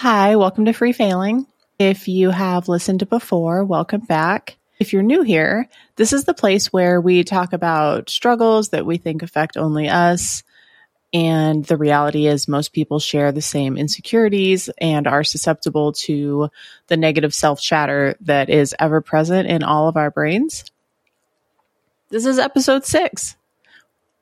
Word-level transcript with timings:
Hi, 0.00 0.36
welcome 0.36 0.66
to 0.66 0.72
Free 0.72 0.92
Failing. 0.92 1.48
If 1.76 2.06
you 2.06 2.30
have 2.30 2.68
listened 2.68 3.08
before, 3.08 3.64
welcome 3.64 4.02
back. 4.02 4.56
If 4.78 4.92
you're 4.92 5.02
new 5.02 5.22
here, 5.22 5.68
this 5.96 6.12
is 6.12 6.22
the 6.22 6.34
place 6.34 6.72
where 6.72 7.00
we 7.00 7.24
talk 7.24 7.52
about 7.52 8.08
struggles 8.08 8.68
that 8.68 8.86
we 8.86 8.98
think 8.98 9.24
affect 9.24 9.56
only 9.56 9.88
us. 9.88 10.44
And 11.12 11.64
the 11.64 11.76
reality 11.76 12.28
is, 12.28 12.46
most 12.46 12.72
people 12.72 13.00
share 13.00 13.32
the 13.32 13.42
same 13.42 13.76
insecurities 13.76 14.70
and 14.78 15.08
are 15.08 15.24
susceptible 15.24 15.94
to 15.94 16.48
the 16.86 16.96
negative 16.96 17.34
self 17.34 17.60
chatter 17.60 18.14
that 18.20 18.50
is 18.50 18.76
ever 18.78 19.00
present 19.00 19.48
in 19.48 19.64
all 19.64 19.88
of 19.88 19.96
our 19.96 20.12
brains. 20.12 20.64
This 22.08 22.24
is 22.24 22.38
episode 22.38 22.84
six. 22.86 23.34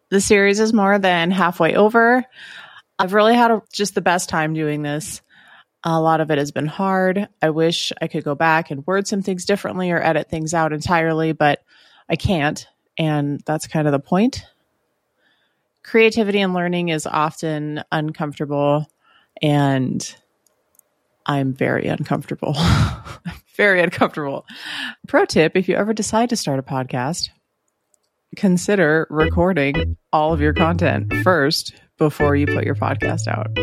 The 0.08 0.22
series 0.22 0.58
is 0.58 0.72
more 0.72 0.98
than 0.98 1.30
halfway 1.30 1.74
over. 1.74 2.24
I've 2.98 3.12
really 3.12 3.34
had 3.34 3.50
a, 3.50 3.62
just 3.70 3.94
the 3.94 4.00
best 4.00 4.30
time 4.30 4.54
doing 4.54 4.80
this. 4.80 5.20
A 5.84 6.00
lot 6.00 6.20
of 6.20 6.30
it 6.30 6.38
has 6.38 6.50
been 6.50 6.66
hard. 6.66 7.28
I 7.40 7.50
wish 7.50 7.92
I 8.00 8.08
could 8.08 8.24
go 8.24 8.34
back 8.34 8.70
and 8.70 8.86
word 8.86 9.06
some 9.06 9.22
things 9.22 9.44
differently 9.44 9.90
or 9.90 10.02
edit 10.02 10.28
things 10.28 10.52
out 10.52 10.72
entirely, 10.72 11.32
but 11.32 11.62
I 12.08 12.16
can't. 12.16 12.66
And 12.98 13.40
that's 13.46 13.66
kind 13.66 13.86
of 13.86 13.92
the 13.92 14.00
point. 14.00 14.42
Creativity 15.84 16.40
and 16.40 16.54
learning 16.54 16.88
is 16.88 17.06
often 17.06 17.84
uncomfortable, 17.92 18.90
and 19.40 20.16
I'm 21.24 21.52
very 21.52 21.86
uncomfortable. 21.86 22.56
very 23.56 23.80
uncomfortable. 23.82 24.46
Pro 25.06 25.24
tip 25.24 25.56
if 25.56 25.68
you 25.68 25.76
ever 25.76 25.92
decide 25.92 26.30
to 26.30 26.36
start 26.36 26.58
a 26.58 26.62
podcast, 26.62 27.30
consider 28.36 29.06
recording 29.10 29.96
all 30.12 30.32
of 30.32 30.40
your 30.40 30.52
content 30.52 31.12
first 31.22 31.74
before 31.98 32.34
you 32.34 32.46
put 32.46 32.64
your 32.64 32.74
podcast 32.74 33.28
out. 33.28 33.56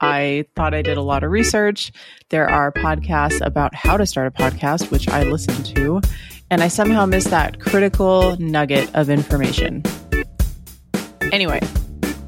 I 0.00 0.44
thought 0.54 0.74
I 0.74 0.82
did 0.82 0.96
a 0.96 1.02
lot 1.02 1.24
of 1.24 1.30
research. 1.32 1.90
There 2.28 2.48
are 2.48 2.70
podcasts 2.70 3.44
about 3.44 3.74
how 3.74 3.96
to 3.96 4.06
start 4.06 4.28
a 4.28 4.30
podcast, 4.30 4.92
which 4.92 5.08
I 5.08 5.24
listened 5.24 5.66
to, 5.76 6.00
and 6.50 6.62
I 6.62 6.68
somehow 6.68 7.04
missed 7.06 7.30
that 7.30 7.58
critical 7.58 8.36
nugget 8.38 8.94
of 8.94 9.10
information. 9.10 9.82
Anyway, 11.32 11.60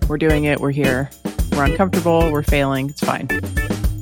we're 0.08 0.18
doing 0.18 0.44
it. 0.44 0.60
We're 0.60 0.72
here. 0.72 1.10
We're 1.52 1.64
uncomfortable. 1.64 2.32
We're 2.32 2.42
failing. 2.42 2.90
It's 2.90 3.00
fine. 3.00 3.28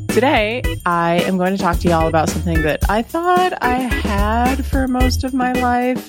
Today, 0.06 0.62
I 0.86 1.22
am 1.26 1.36
going 1.36 1.54
to 1.54 1.62
talk 1.62 1.78
to 1.80 1.88
y'all 1.88 2.08
about 2.08 2.30
something 2.30 2.62
that 2.62 2.88
I 2.88 3.02
thought 3.02 3.52
I 3.62 3.74
had 3.74 4.64
for 4.64 4.88
most 4.88 5.24
of 5.24 5.34
my 5.34 5.52
life. 5.52 6.08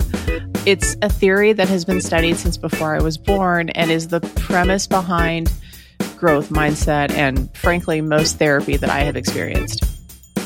It's 0.65 0.95
a 1.01 1.09
theory 1.09 1.51
that 1.53 1.67
has 1.67 1.83
been 1.83 1.99
studied 1.99 2.37
since 2.37 2.55
before 2.55 2.95
I 2.95 3.01
was 3.01 3.17
born 3.17 3.69
and 3.71 3.91
is 3.91 4.07
the 4.07 4.21
premise 4.21 4.87
behind 4.87 5.51
growth 6.19 6.49
mindset, 6.49 7.11
and 7.11 7.55
frankly, 7.55 8.01
most 8.01 8.37
therapy 8.37 8.77
that 8.77 8.89
I 8.89 8.99
have 8.99 9.15
experienced. 9.15 9.83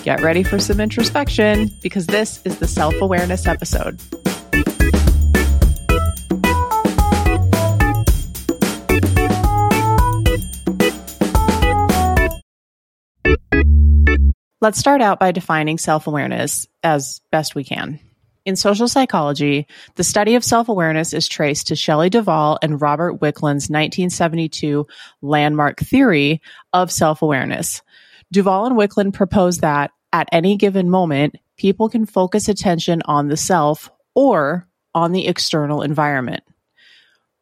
Get 0.03 0.21
ready 0.21 0.43
for 0.43 0.59
some 0.59 0.79
introspection 0.79 1.69
because 1.81 2.07
this 2.07 2.41
is 2.45 2.59
the 2.59 2.67
self 2.67 2.93
awareness 3.01 3.47
episode. 3.47 3.99
Let's 14.61 14.79
start 14.79 15.01
out 15.01 15.19
by 15.19 15.33
defining 15.33 15.77
self 15.77 16.07
awareness 16.07 16.67
as 16.83 17.19
best 17.31 17.53
we 17.53 17.65
can. 17.65 17.99
In 18.45 18.57
social 18.57 18.89
psychology, 18.89 19.67
the 19.95 20.03
study 20.03 20.35
of 20.35 20.43
self 20.43 20.67
awareness 20.67 21.13
is 21.13 21.27
traced 21.27 21.67
to 21.67 21.75
Shelley 21.75 22.09
Duval 22.09 22.59
and 22.61 22.81
Robert 22.81 23.21
Wicklund's 23.21 23.69
1972 23.69 24.85
landmark 25.21 25.79
theory 25.79 26.41
of 26.73 26.91
self 26.91 27.21
awareness. 27.21 27.81
Duval 28.31 28.65
and 28.65 28.77
Wickland 28.77 29.13
propose 29.13 29.59
that 29.59 29.91
at 30.11 30.27
any 30.31 30.57
given 30.57 30.89
moment, 30.89 31.37
people 31.57 31.87
can 31.87 32.05
focus 32.05 32.49
attention 32.49 33.01
on 33.05 33.29
the 33.29 33.37
self 33.37 33.89
or 34.13 34.67
on 34.93 35.13
the 35.13 35.27
external 35.27 35.81
environment. 35.81 36.43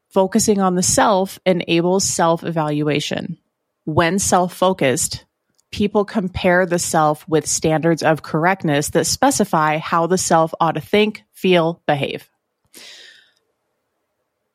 Focusing 0.10 0.62
on 0.62 0.76
the 0.76 0.84
self 0.84 1.40
enables 1.48 2.04
self 2.04 2.44
evaluation. 2.44 3.40
When 3.86 4.20
self 4.20 4.54
focused, 4.54 5.26
people 5.72 6.06
compare 6.06 6.66
the 6.66 6.80
self 6.80 7.28
with 7.28 7.48
standards 7.48 8.04
of 8.04 8.22
correctness 8.22 8.90
that 8.90 9.06
specify 9.06 9.78
how 9.78 10.08
the 10.08 10.18
self 10.18 10.54
ought 10.60 10.74
to 10.74 10.82
think, 10.82 11.24
feel, 11.32 11.82
behave. 11.88 12.30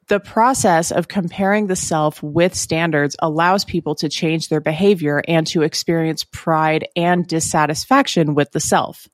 The 0.09 0.21
process 0.21 0.93
of 0.93 1.09
comparing 1.09 1.67
the 1.67 1.75
self 1.75 2.23
with 2.23 2.55
standards 2.55 3.17
allows 3.19 3.65
people 3.65 3.97
to 3.97 4.09
change 4.09 4.49
their 4.49 4.61
behavior 4.61 5.21
and 5.27 5.47
to 5.49 5.63
experience 5.63 6.23
pride 6.23 6.87
and 6.95 7.27
dissatisfaction 7.27 8.35
with 8.35 8.53
the 8.53 8.61
self. 8.61 9.09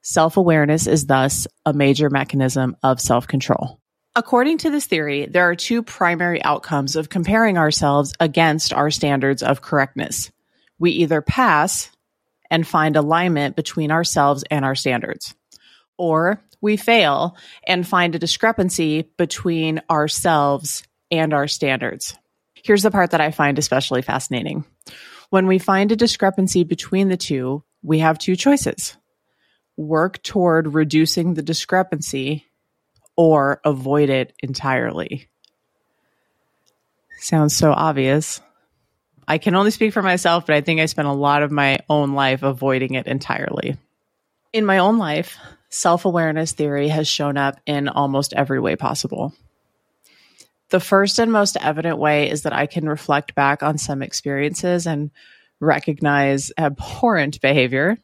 Self 0.00 0.36
awareness 0.36 0.88
is 0.88 1.06
thus 1.06 1.46
a 1.64 1.72
major 1.72 2.10
mechanism 2.10 2.76
of 2.82 3.00
self 3.00 3.28
control. 3.28 3.78
According 4.16 4.58
to 4.58 4.70
this 4.70 4.86
theory, 4.86 5.26
there 5.26 5.48
are 5.48 5.54
two 5.54 5.82
primary 5.84 6.42
outcomes 6.42 6.96
of 6.96 7.08
comparing 7.08 7.56
ourselves 7.56 8.12
against 8.18 8.72
our 8.72 8.90
standards 8.90 9.42
of 9.42 9.62
correctness 9.62 10.32
we 10.82 10.90
either 10.90 11.22
pass 11.22 11.92
and 12.50 12.66
find 12.66 12.96
alignment 12.96 13.54
between 13.54 13.92
ourselves 13.92 14.42
and 14.50 14.64
our 14.64 14.74
standards, 14.74 15.32
or 15.96 16.42
we 16.60 16.76
fail 16.76 17.36
and 17.68 17.86
find 17.86 18.16
a 18.16 18.18
discrepancy 18.18 19.08
between 19.16 19.80
ourselves 19.88 20.82
and 21.08 21.32
our 21.32 21.46
standards. 21.46 22.16
Here's 22.54 22.82
the 22.82 22.90
part 22.90 23.12
that 23.12 23.20
I 23.20 23.30
find 23.30 23.60
especially 23.60 24.02
fascinating. 24.02 24.64
When 25.30 25.46
we 25.46 25.60
find 25.60 25.92
a 25.92 25.96
discrepancy 25.96 26.64
between 26.64 27.08
the 27.08 27.16
two, 27.16 27.62
we 27.84 28.00
have 28.00 28.18
two 28.18 28.34
choices 28.34 28.96
work 29.76 30.20
toward 30.24 30.74
reducing 30.74 31.34
the 31.34 31.42
discrepancy 31.42 32.44
or 33.16 33.60
avoid 33.64 34.10
it 34.10 34.32
entirely. 34.42 35.28
Sounds 37.20 37.56
so 37.56 37.70
obvious. 37.70 38.40
I 39.26 39.38
can 39.38 39.54
only 39.54 39.70
speak 39.70 39.92
for 39.92 40.02
myself, 40.02 40.46
but 40.46 40.56
I 40.56 40.60
think 40.60 40.80
I 40.80 40.86
spent 40.86 41.08
a 41.08 41.12
lot 41.12 41.42
of 41.42 41.50
my 41.50 41.78
own 41.88 42.12
life 42.12 42.42
avoiding 42.42 42.94
it 42.94 43.06
entirely. 43.06 43.76
In 44.52 44.66
my 44.66 44.78
own 44.78 44.98
life, 44.98 45.38
self 45.70 46.04
awareness 46.04 46.52
theory 46.52 46.88
has 46.88 47.08
shown 47.08 47.36
up 47.36 47.60
in 47.66 47.88
almost 47.88 48.32
every 48.32 48.60
way 48.60 48.76
possible. 48.76 49.32
The 50.70 50.80
first 50.80 51.18
and 51.18 51.30
most 51.30 51.56
evident 51.60 51.98
way 51.98 52.30
is 52.30 52.42
that 52.42 52.52
I 52.52 52.66
can 52.66 52.88
reflect 52.88 53.34
back 53.34 53.62
on 53.62 53.78
some 53.78 54.02
experiences 54.02 54.86
and 54.86 55.10
recognize 55.60 56.50
abhorrent 56.58 57.40
behavior. 57.40 57.98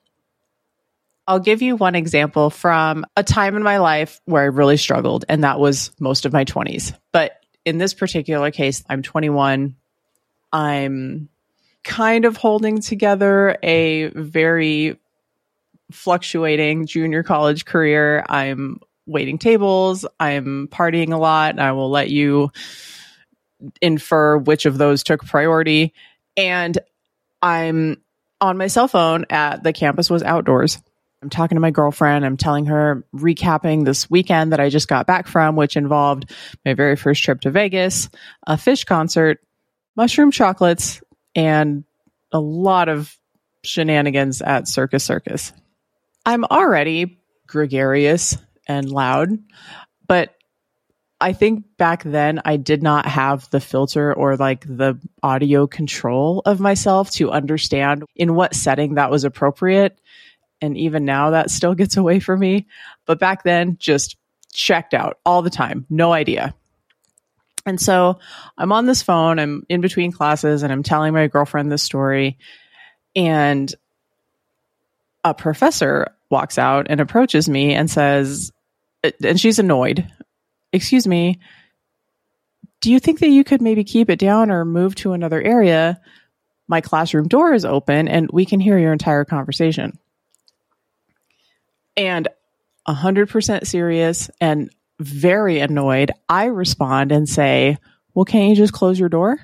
I'll 1.27 1.41
give 1.41 1.61
you 1.61 1.77
one 1.77 1.95
example 1.95 2.49
from 2.49 3.05
a 3.17 3.23
time 3.23 3.56
in 3.56 3.62
my 3.62 3.79
life 3.79 4.21
where 4.25 4.43
I 4.43 4.47
really 4.47 4.79
struggled, 4.79 5.25
and 5.29 5.45
that 5.45 5.61
was 5.61 5.91
most 6.00 6.25
of 6.25 6.33
my 6.33 6.45
20s. 6.45 6.97
But 7.12 7.33
in 7.67 7.77
this 7.77 7.93
particular 7.93 8.50
case, 8.50 8.83
I'm 8.89 9.03
21, 9.03 9.77
I'm 10.53 11.29
kind 11.85 12.25
of 12.25 12.37
holding 12.37 12.81
together 12.81 13.57
a 13.63 14.09
very 14.09 14.99
fluctuating 15.91 16.87
junior 16.87 17.23
college 17.23 17.65
career. 17.65 18.25
I'm 18.29 18.81
waiting 19.07 19.39
tables, 19.39 20.05
I'm 20.21 20.69
partying 20.69 21.13
a 21.13 21.17
lot. 21.17 21.59
I 21.59 21.73
will 21.73 21.91
let 21.91 22.11
you 22.11 22.51
infer 23.81 24.37
which 24.37 24.67
of 24.67 24.79
those 24.79 25.03
took 25.03 25.25
priority. 25.25 25.95
And 26.37 26.79
I'm 27.43 28.03
on 28.41 28.59
my 28.59 28.67
cell 28.69 28.89
phone 28.89 29.25
at 29.31 29.63
the 29.63 29.73
campus 29.73 30.11
was 30.11 30.23
outdoors. 30.23 30.81
I'm 31.23 31.31
talking 31.31 31.57
to 31.57 31.61
my 31.61 31.73
girlfriend. 31.73 32.25
I'm 32.25 32.37
telling 32.37 32.67
her, 32.67 33.05
recapping 33.13 33.85
this 33.85 34.09
weekend 34.09 34.53
that 34.53 34.61
I 34.61 34.69
just 34.69 34.87
got 34.87 35.07
back 35.07 35.27
from, 35.27 35.57
which 35.57 35.77
involved 35.77 36.31
my 36.65 36.75
very 36.75 36.95
first 36.95 37.25
trip 37.25 37.41
to 37.41 37.51
Vegas, 37.51 38.09
a 38.47 38.55
Phish 38.55 38.87
concert, 38.87 39.41
mushroom 39.99 40.31
chocolates, 40.31 41.03
and 41.35 41.85
a 42.33 42.39
lot 42.39 42.89
of 42.89 43.19
shenanigans 43.65 44.41
at 44.41 44.69
Circus 44.69 45.03
Circus. 45.03 45.53
I'm 46.25 46.45
already 46.45 47.19
gregarious 47.49 48.39
and 48.69 48.89
loud, 48.89 49.31
but 50.06 50.35
I 51.21 51.33
think 51.33 51.65
back 51.79 52.05
then 52.05 52.41
I 52.45 52.59
did 52.59 52.81
not 52.81 53.06
have 53.06 53.50
the 53.50 53.59
filter 53.59 54.15
or 54.15 54.37
like 54.37 54.65
the 54.65 55.00
audio 55.21 55.67
control 55.67 56.43
of 56.47 56.61
myself 56.61 57.11
to 57.12 57.33
understand 57.33 58.05
in 58.15 58.37
what 58.37 58.55
setting 58.55 58.94
that 58.94 59.11
was 59.11 59.25
appropriate. 59.25 60.01
And 60.61 60.77
even 60.77 61.05
now 61.05 61.31
that 61.31 61.51
still 61.51 61.75
gets 61.75 61.97
away 61.97 62.21
from 62.21 62.39
me. 62.39 62.69
But 63.05 63.19
back 63.19 63.43
then, 63.43 63.79
just 63.81 64.17
checked 64.53 64.94
out 64.94 65.19
all 65.25 65.43
the 65.43 65.51
time. 65.51 65.87
No 65.91 66.12
idea. 66.12 66.55
And 67.69 67.81
so 67.81 68.19
I'm 68.56 68.73
on 68.73 68.87
this 68.87 69.03
phone, 69.03 69.38
I'm 69.38 69.65
in 69.69 69.81
between 69.81 70.12
classes, 70.12 70.62
and 70.62 70.73
I'm 70.73 70.82
telling 70.82 71.12
my 71.12 71.26
girlfriend 71.26 71.70
this 71.70 71.82
story. 71.82 72.38
And 73.15 73.73
a 75.25 75.35
professor 75.35 76.09
walks 76.31 76.59
out 76.59 76.87
and 76.91 77.00
approaches 77.00 77.49
me 77.49 77.75
and 77.75 77.91
says, 77.91 78.53
and 79.23 79.38
she's 79.38 79.59
annoyed, 79.59 80.11
Excuse 80.73 81.06
me, 81.06 81.38
do 82.81 82.93
you 82.93 83.00
think 83.00 83.20
that 83.20 83.29
you 83.29 83.43
could 83.43 83.62
maybe 83.62 83.85
keep 83.85 84.11
it 84.11 84.19
down 84.19 84.50
or 84.50 84.65
move 84.65 84.94
to 84.97 85.12
another 85.12 85.41
area? 85.41 86.00
my 86.69 86.82
classroom 86.82 87.26
door 87.26 87.55
is 87.55 87.65
open 87.65 88.06
and 88.06 88.29
we 88.31 88.44
can 88.44 88.61
hear 88.61 88.79
your 88.79 88.93
entire 88.93 89.25
conversation. 89.25 89.99
And 91.97 92.29
100% 92.87 93.67
serious 93.67 94.31
and 94.41 94.70
very 94.99 95.61
annoyed, 95.61 96.11
I 96.29 96.47
respond 96.47 97.12
and 97.12 97.29
say, 97.29 97.79
Well, 98.15 98.25
can't 98.25 98.50
you 98.50 98.56
just 98.56 98.73
close 98.73 98.99
your 98.99 99.09
door? 99.09 99.39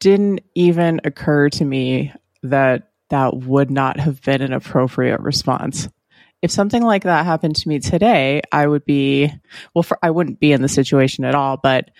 Didn't 0.00 0.40
even 0.54 1.00
occur 1.04 1.48
to 1.50 1.64
me 1.64 2.12
that 2.42 2.90
that 3.10 3.36
would 3.36 3.70
not 3.70 4.00
have 4.00 4.20
been 4.22 4.42
an 4.42 4.52
appropriate 4.52 5.20
response. 5.20 5.88
If 6.42 6.50
something 6.50 6.82
like 6.82 7.04
that 7.04 7.24
happened 7.24 7.56
to 7.56 7.68
me 7.68 7.78
today, 7.78 8.42
I 8.52 8.66
would 8.66 8.84
be, 8.84 9.32
well, 9.74 9.82
for, 9.82 9.98
I 10.02 10.10
wouldn't 10.10 10.40
be 10.40 10.52
in 10.52 10.62
the 10.62 10.68
situation 10.68 11.24
at 11.24 11.34
all, 11.34 11.56
but 11.56 11.90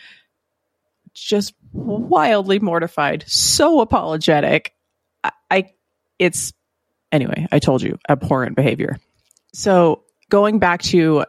just 1.15 1.55
wildly 1.73 2.59
mortified, 2.59 3.25
so 3.27 3.81
apologetic. 3.81 4.75
I, 5.25 5.33
I 5.51 5.71
it's, 6.19 6.53
anyway, 7.11 7.47
I 7.51 7.59
told 7.59 7.83
you, 7.83 7.99
abhorrent 8.09 8.57
behavior. 8.57 8.99
So 9.53 10.03
going 10.29 10.59
back 10.59 10.83
to 10.83 11.25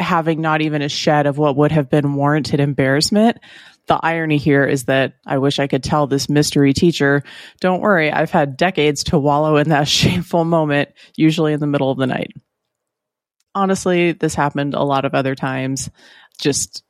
having 0.00 0.40
not 0.40 0.60
even 0.60 0.82
a 0.82 0.88
shed 0.88 1.26
of 1.26 1.38
what 1.38 1.56
would 1.56 1.72
have 1.72 1.88
been 1.88 2.14
warranted 2.14 2.60
embarrassment, 2.60 3.38
the 3.86 3.98
irony 4.02 4.38
here 4.38 4.64
is 4.64 4.84
that 4.84 5.14
I 5.26 5.38
wish 5.38 5.58
I 5.58 5.66
could 5.66 5.82
tell 5.82 6.06
this 6.06 6.28
mystery 6.28 6.72
teacher, 6.72 7.22
don't 7.60 7.80
worry, 7.80 8.10
I've 8.10 8.30
had 8.30 8.56
decades 8.56 9.04
to 9.04 9.18
wallow 9.18 9.56
in 9.56 9.68
that 9.68 9.88
shameful 9.88 10.44
moment, 10.44 10.90
usually 11.16 11.52
in 11.52 11.60
the 11.60 11.66
middle 11.66 11.90
of 11.90 11.98
the 11.98 12.06
night. 12.06 12.32
Honestly, 13.54 14.12
this 14.12 14.34
happened 14.34 14.74
a 14.74 14.82
lot 14.82 15.04
of 15.04 15.14
other 15.14 15.34
times, 15.34 15.90
just 16.40 16.82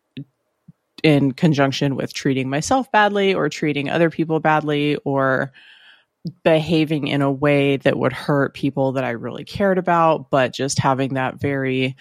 in 1.02 1.32
conjunction 1.32 1.96
with 1.96 2.14
treating 2.14 2.48
myself 2.48 2.90
badly 2.90 3.34
or 3.34 3.50
treating 3.50 3.90
other 3.90 4.08
people 4.08 4.40
badly 4.40 4.96
or 5.04 5.52
behaving 6.42 7.08
in 7.08 7.20
a 7.20 7.30
way 7.30 7.76
that 7.76 7.98
would 7.98 8.14
hurt 8.14 8.54
people 8.54 8.92
that 8.92 9.04
I 9.04 9.10
really 9.10 9.44
cared 9.44 9.76
about, 9.76 10.30
but 10.30 10.54
just 10.54 10.78
having 10.78 11.14
that 11.14 11.34
very 11.34 11.96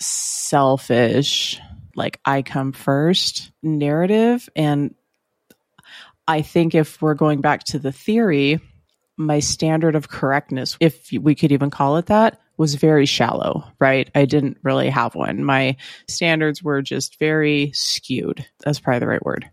selfish, 0.00 1.60
like 1.94 2.20
I 2.24 2.42
come 2.42 2.72
first 2.72 3.50
narrative. 3.62 4.48
And 4.54 4.94
I 6.26 6.42
think 6.42 6.74
if 6.74 7.00
we're 7.00 7.14
going 7.14 7.40
back 7.40 7.64
to 7.64 7.78
the 7.78 7.92
theory, 7.92 8.60
my 9.16 9.40
standard 9.40 9.96
of 9.96 10.08
correctness, 10.08 10.76
if 10.80 11.10
we 11.12 11.34
could 11.34 11.52
even 11.52 11.70
call 11.70 11.96
it 11.96 12.06
that, 12.06 12.40
was 12.56 12.74
very 12.74 13.06
shallow, 13.06 13.64
right? 13.78 14.10
I 14.14 14.24
didn't 14.24 14.58
really 14.62 14.90
have 14.90 15.14
one. 15.14 15.44
My 15.44 15.76
standards 16.08 16.62
were 16.62 16.82
just 16.82 17.18
very 17.18 17.70
skewed. 17.72 18.44
That's 18.64 18.80
probably 18.80 18.98
the 19.00 19.06
right 19.06 19.24
word. 19.24 19.48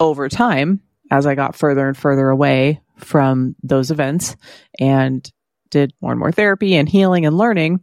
Over 0.00 0.28
time, 0.28 0.80
as 1.10 1.26
I 1.26 1.34
got 1.34 1.56
further 1.56 1.86
and 1.86 1.96
further 1.96 2.28
away 2.28 2.80
from 2.98 3.56
those 3.62 3.90
events 3.90 4.36
and 4.78 5.28
did 5.70 5.92
more 6.00 6.12
and 6.12 6.18
more 6.18 6.32
therapy 6.32 6.74
and 6.74 6.88
healing 6.88 7.24
and 7.24 7.38
learning, 7.38 7.80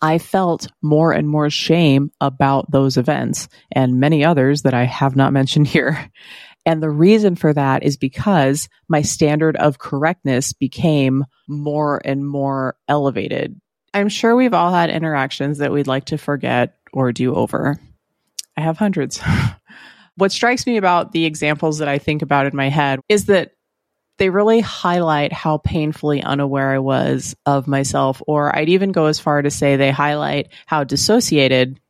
I 0.00 0.18
felt 0.18 0.68
more 0.82 1.12
and 1.12 1.28
more 1.28 1.50
shame 1.50 2.10
about 2.20 2.70
those 2.70 2.96
events 2.96 3.48
and 3.72 4.00
many 4.00 4.24
others 4.24 4.62
that 4.62 4.74
I 4.74 4.84
have 4.84 5.16
not 5.16 5.32
mentioned 5.32 5.66
here. 5.68 6.10
And 6.64 6.82
the 6.82 6.90
reason 6.90 7.36
for 7.36 7.52
that 7.52 7.84
is 7.84 7.96
because 7.96 8.68
my 8.88 9.02
standard 9.02 9.56
of 9.56 9.78
correctness 9.78 10.52
became 10.52 11.24
more 11.46 12.00
and 12.04 12.26
more 12.28 12.76
elevated. 12.88 13.60
I'm 13.94 14.08
sure 14.08 14.34
we've 14.34 14.52
all 14.52 14.72
had 14.72 14.90
interactions 14.90 15.58
that 15.58 15.72
we'd 15.72 15.86
like 15.86 16.06
to 16.06 16.18
forget 16.18 16.74
or 16.92 17.12
do 17.12 17.34
over. 17.34 17.78
I 18.56 18.62
have 18.62 18.76
hundreds. 18.76 19.20
what 20.16 20.32
strikes 20.32 20.66
me 20.66 20.76
about 20.76 21.12
the 21.12 21.24
examples 21.24 21.78
that 21.78 21.88
I 21.88 21.98
think 21.98 22.22
about 22.22 22.46
in 22.46 22.56
my 22.56 22.68
head 22.68 23.00
is 23.08 23.26
that 23.26 23.52
they 24.18 24.30
really 24.30 24.60
highlight 24.60 25.32
how 25.32 25.58
painfully 25.58 26.22
unaware 26.22 26.72
I 26.72 26.78
was 26.78 27.36
of 27.44 27.66
myself, 27.66 28.22
or 28.26 28.56
I'd 28.56 28.68
even 28.68 28.92
go 28.92 29.06
as 29.06 29.20
far 29.20 29.42
to 29.42 29.50
say 29.50 29.76
they 29.76 29.90
highlight 29.90 30.48
how 30.66 30.84
dissociated 30.84 31.80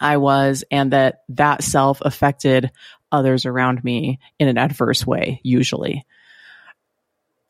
I 0.00 0.18
was 0.18 0.64
and 0.70 0.92
that 0.92 1.22
that 1.30 1.62
self 1.62 2.00
affected 2.02 2.70
others 3.12 3.46
around 3.46 3.82
me 3.82 4.18
in 4.38 4.48
an 4.48 4.58
adverse 4.58 5.06
way, 5.06 5.40
usually. 5.42 6.04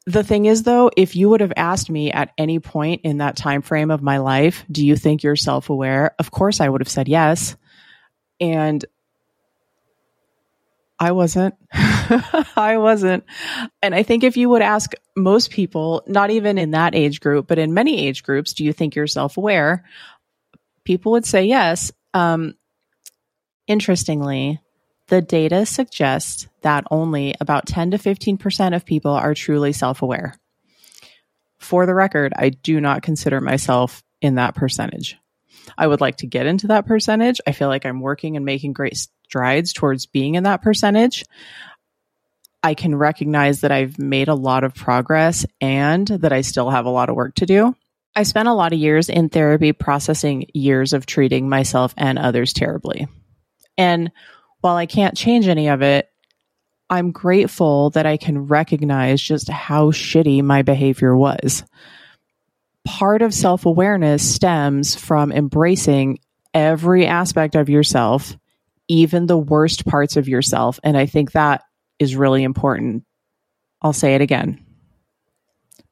The 0.07 0.25
thing 0.25 0.47
is 0.47 0.63
though, 0.63 0.91
if 0.97 1.15
you 1.15 1.29
would 1.29 1.43
have 1.43 1.53
asked 1.57 1.91
me 1.91 2.11
at 2.11 2.33
any 2.39 2.59
point 2.59 3.03
in 3.05 3.19
that 3.19 3.37
time 3.37 3.63
frame 3.63 3.91
of 3.91 4.03
my 4.03 4.19
life, 4.19 4.65
do 4.71 4.85
you 4.85 4.97
think 4.97 5.23
you're 5.23 5.37
self-aware? 5.37 6.15
Of 6.19 6.31
course 6.31 6.61
I 6.61 6.69
would 6.69 6.81
have 6.81 6.89
said 6.89 7.09
yes. 7.09 7.57
And 8.41 8.85
I 11.01 11.13
wasn't. 11.13 11.55
I 11.73 12.77
wasn't. 12.77 13.25
And 13.81 13.95
I 13.95 14.03
think 14.03 14.23
if 14.23 14.37
you 14.37 14.51
would 14.51 14.61
ask 14.61 14.93
most 15.17 15.51
people, 15.51 16.03
not 16.07 16.31
even 16.31 16.59
in 16.59 16.73
that 16.73 16.95
age 16.95 17.21
group, 17.21 17.47
but 17.47 17.59
in 17.59 17.73
many 17.73 18.07
age 18.07 18.23
groups, 18.23 18.53
do 18.53 18.65
you 18.65 18.75
think 18.75 18.95
you're 18.95 19.07
self 19.07 19.39
aware? 19.39 19.85
People 20.85 21.13
would 21.13 21.25
say 21.25 21.47
yes. 21.47 21.91
Um, 22.13 22.55
interestingly, 23.67 24.61
the 25.09 25.23
data 25.23 25.65
suggests 25.65 26.49
that 26.61 26.85
only 26.91 27.35
about 27.41 27.67
10 27.67 27.93
to 27.93 27.99
15% 27.99 28.77
of 28.77 28.85
people 28.85 29.13
are 29.13 29.35
truly 29.35 29.73
self 29.73 30.03
aware. 30.03 30.35
For 31.59 31.87
the 31.87 31.95
record, 31.95 32.35
I 32.37 32.51
do 32.51 32.79
not 32.79 33.03
consider 33.03 33.41
myself 33.41 34.03
in 34.21 34.35
that 34.35 34.55
percentage. 34.55 35.17
I 35.77 35.87
would 35.87 36.01
like 36.01 36.17
to 36.17 36.27
get 36.27 36.47
into 36.47 36.69
that 36.69 36.87
percentage. 36.87 37.41
I 37.47 37.53
feel 37.53 37.69
like 37.69 37.87
I'm 37.87 38.01
working 38.01 38.37
and 38.37 38.45
making 38.45 38.73
great 38.73 38.97
strides 38.97 39.73
towards 39.73 40.07
being 40.07 40.35
in 40.35 40.45
that 40.45 40.63
percentage. 40.63 41.25
I 42.63 42.75
can 42.75 42.95
recognize 42.95 43.63
that 43.63 43.73
I've 43.73 43.99
made 43.99 44.29
a 44.29 44.35
lot 44.35 44.65
of 44.65 44.75
progress 44.75 45.47
and 45.61 46.07
that 46.07 46.33
I 46.33 46.43
still 46.43 46.71
have 46.71 46.85
a 46.85 46.91
lot 46.91 47.09
of 47.09 47.17
work 47.17 47.35
to 47.37 47.47
do. 47.47 47.75
I 48.15 48.25
spent 48.25 48.49
a 48.49 48.55
lot 48.55 48.73
of 48.73 48.79
years 48.79 49.09
in 49.09 49.29
therapy 49.29 49.73
processing 49.73 50.47
years 50.53 50.93
of 50.93 51.07
treating 51.07 51.49
myself 51.49 51.95
and 51.97 52.19
others 52.19 52.53
terribly. 52.53 53.09
And 53.79 54.11
while 54.61 54.77
I 54.77 54.87
can't 54.87 55.17
change 55.17 55.49
any 55.49 55.69
of 55.69 55.81
it, 55.81 56.09
I'm 56.91 57.13
grateful 57.13 57.91
that 57.91 58.05
I 58.05 58.17
can 58.17 58.47
recognize 58.47 59.23
just 59.23 59.49
how 59.49 59.93
shitty 59.93 60.43
my 60.43 60.63
behavior 60.63 61.17
was 61.17 61.65
part 62.91 63.23
of 63.23 63.33
self 63.33 63.67
awareness 63.67 64.35
stems 64.35 64.97
from 64.97 65.31
embracing 65.31 66.19
every 66.53 67.07
aspect 67.07 67.55
of 67.55 67.69
yourself, 67.69 68.37
even 68.89 69.27
the 69.27 69.39
worst 69.39 69.87
parts 69.87 70.17
of 70.17 70.27
yourself. 70.27 70.81
And 70.83 70.97
I 70.97 71.07
think 71.07 71.33
that 71.33 71.63
is 72.01 72.17
really 72.17 72.43
important. 72.43 73.05
I'll 73.81 73.93
say 73.93 74.17
it 74.17 74.21
again. 74.21 74.67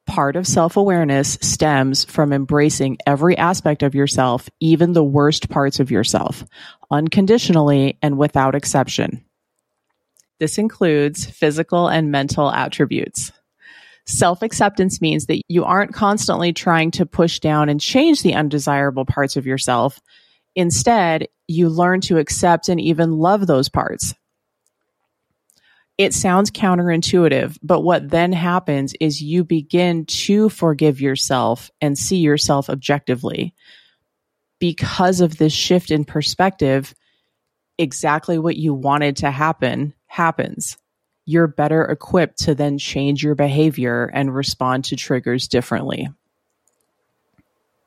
Part 0.07 0.35
of 0.35 0.45
self 0.45 0.75
awareness 0.75 1.37
stems 1.41 2.03
from 2.03 2.33
embracing 2.33 2.97
every 3.07 3.37
aspect 3.37 3.81
of 3.81 3.95
yourself, 3.95 4.49
even 4.59 4.91
the 4.91 5.03
worst 5.03 5.49
parts 5.49 5.79
of 5.79 5.89
yourself, 5.91 6.43
unconditionally 6.91 7.97
and 8.01 8.17
without 8.17 8.55
exception. 8.55 9.23
This 10.41 10.57
includes 10.57 11.25
physical 11.25 11.87
and 11.87 12.11
mental 12.11 12.51
attributes. 12.51 13.31
Self 14.09 14.41
acceptance 14.41 15.01
means 15.01 15.27
that 15.27 15.39
you 15.47 15.65
aren't 15.65 15.93
constantly 15.93 16.51
trying 16.51 16.89
to 16.91 17.05
push 17.05 17.39
down 17.39 17.69
and 17.69 17.79
change 17.79 18.23
the 18.23 18.33
undesirable 18.33 19.05
parts 19.05 19.37
of 19.37 19.45
yourself. 19.45 20.01
Instead, 20.55 21.27
you 21.47 21.69
learn 21.69 22.01
to 22.01 22.17
accept 22.17 22.69
and 22.69 22.81
even 22.81 23.19
love 23.19 23.45
those 23.45 23.69
parts. 23.69 24.15
It 25.99 26.15
sounds 26.15 26.49
counterintuitive, 26.49 27.59
but 27.61 27.81
what 27.81 28.09
then 28.09 28.33
happens 28.33 28.95
is 28.99 29.21
you 29.21 29.43
begin 29.43 30.05
to 30.05 30.49
forgive 30.49 30.99
yourself 30.99 31.69
and 31.79 31.95
see 31.95 32.17
yourself 32.17 32.67
objectively. 32.67 33.53
Because 34.59 35.21
of 35.21 35.37
this 35.37 35.53
shift 35.53 35.91
in 35.91 36.03
perspective, 36.03 36.95
exactly 37.77 38.39
what 38.39 38.57
you 38.57 38.73
wanted 38.73 39.17
to 39.17 39.29
happen 39.29 39.93
happens 40.07 40.79
you're 41.29 41.45
better 41.45 41.83
equipped 41.85 42.39
to 42.39 42.55
then 42.55 42.79
change 42.79 43.23
your 43.23 43.35
behavior 43.35 44.09
and 44.15 44.33
respond 44.33 44.83
to 44.85 44.95
triggers 44.95 45.47
differently. 45.47 46.09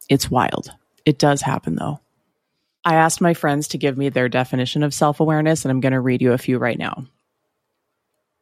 It's 0.09 0.31
wild. 0.31 0.71
It 1.05 1.19
does 1.19 1.43
happen 1.43 1.75
though. 1.75 1.99
I 2.85 2.95
asked 2.95 3.21
my 3.21 3.35
friends 3.35 3.67
to 3.69 3.79
give 3.79 3.99
me 3.99 4.11
their 4.11 4.29
definition 4.29 4.85
of 4.85 4.95
self 4.95 5.19
awareness, 5.19 5.65
and 5.65 5.73
I'm 5.73 5.81
going 5.81 5.93
to 5.93 6.01
read 6.01 6.23
you 6.23 6.33
a 6.33 6.39
few 6.39 6.59
right 6.59 6.79
now. 6.79 7.07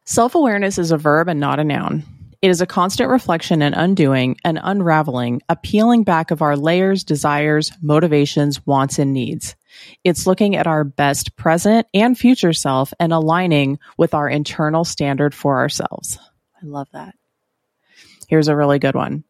Self 0.05 0.35
awareness 0.35 0.77
is 0.77 0.93
a 0.93 0.99
verb 0.99 1.29
and 1.29 1.41
not 1.41 1.61
a 1.61 1.65
noun. 1.65 2.03
It 2.43 2.49
is 2.49 2.63
a 2.63 2.67
constant 2.67 3.11
reflection 3.11 3.61
and 3.61 3.75
undoing 3.75 4.39
and 4.45 4.59
unraveling, 4.63 5.43
a 5.51 5.57
peeling 5.57 6.05
back 6.05 6.31
of 6.31 6.41
our 6.41 6.57
layers, 6.57 7.05
desires, 7.05 7.71
motivations, 7.83 8.65
wants, 8.67 8.99
and 8.99 9.13
needs. 9.13 9.57
It's 10.05 10.27
looking 10.27 10.57
at 10.57 10.67
our 10.67 10.83
best 10.83 11.37
present 11.37 11.87
and 11.93 12.17
future 12.19 12.55
self 12.55 12.95
and 12.99 13.13
aligning 13.13 13.79
with 13.99 14.15
our 14.15 14.29
internal 14.29 14.85
standard 14.85 15.35
for 15.35 15.59
ourselves. 15.59 16.19
I 16.63 16.67
love 16.67 16.89
that. 16.93 17.15
Here's 18.29 18.49
a 18.49 18.57
really 18.57 18.79
good 18.79 18.95
one. 18.95 19.25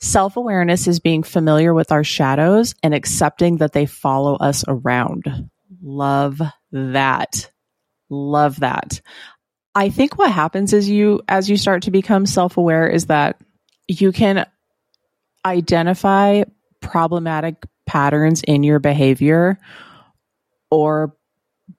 Self 0.00 0.36
awareness 0.36 0.88
is 0.88 0.98
being 0.98 1.22
familiar 1.22 1.72
with 1.72 1.92
our 1.92 2.02
shadows 2.02 2.74
and 2.82 2.94
accepting 2.94 3.58
that 3.58 3.72
they 3.72 3.86
follow 3.86 4.34
us 4.34 4.64
around. 4.66 5.50
Love 5.80 6.40
that. 6.72 7.50
Love 8.08 8.60
that. 8.60 9.00
I 9.74 9.88
think 9.90 10.18
what 10.18 10.32
happens 10.32 10.72
is 10.72 10.88
you, 10.88 11.22
as 11.28 11.48
you 11.48 11.56
start 11.56 11.84
to 11.84 11.90
become 11.90 12.26
self 12.26 12.56
aware, 12.56 12.88
is 12.88 13.06
that 13.06 13.40
you 13.86 14.12
can 14.12 14.46
identify 15.44 16.42
problematic 16.80 17.66
patterns 17.86 18.42
in 18.42 18.62
your 18.62 18.78
behavior 18.78 19.58
or 20.70 21.14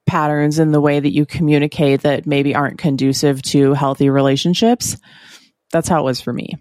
patterns 0.06 0.58
in 0.58 0.72
the 0.72 0.80
way 0.80 1.00
that 1.00 1.12
you 1.12 1.26
communicate 1.26 2.02
that 2.02 2.26
maybe 2.26 2.54
aren't 2.54 2.78
conducive 2.78 3.42
to 3.42 3.74
healthy 3.74 4.10
relationships. 4.10 4.96
That's 5.70 5.88
how 5.88 6.00
it 6.00 6.04
was 6.04 6.20
for 6.20 6.32
me. 6.32 6.56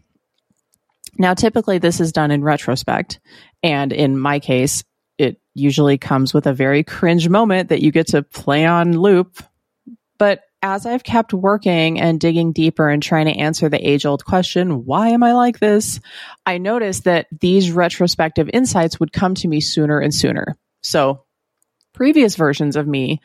Now, 1.18 1.34
typically, 1.34 1.78
this 1.78 2.00
is 2.00 2.12
done 2.12 2.32
in 2.32 2.44
retrospect. 2.44 3.20
And 3.62 3.92
in 3.92 4.18
my 4.18 4.40
case, 4.40 4.84
it 5.18 5.40
usually 5.54 5.98
comes 5.98 6.34
with 6.34 6.48
a 6.48 6.54
very 6.54 6.84
cringe 6.84 7.28
moment 7.28 7.70
that 7.70 7.82
you 7.82 7.92
get 7.92 8.08
to 8.08 8.24
play 8.24 8.66
on 8.66 8.98
loop. 8.98 9.44
But 10.18 10.42
as 10.62 10.86
I've 10.86 11.04
kept 11.04 11.34
working 11.34 12.00
and 12.00 12.20
digging 12.20 12.52
deeper 12.52 12.88
and 12.90 13.02
trying 13.02 13.26
to 13.26 13.32
answer 13.32 13.68
the 13.70 13.88
age 13.88 14.06
old 14.06 14.24
question, 14.24 14.86
why 14.86 15.10
am 15.10 15.24
I 15.24 15.34
like 15.34 15.60
this? 15.60 16.00
I 16.46 16.60
noticed 16.60 17.06
that 17.06 17.28
these 17.40 17.72
retrospective 17.72 18.50
insights 18.54 19.00
would 19.00 19.12
come 19.12 19.34
to 19.36 19.48
me 19.48 19.60
sooner 19.60 20.00
and 20.00 20.14
sooner. 20.14 20.58
So 20.82 21.24
previous 21.94 22.36
versions 22.36 22.76
of 22.76 22.88
me 22.88 23.22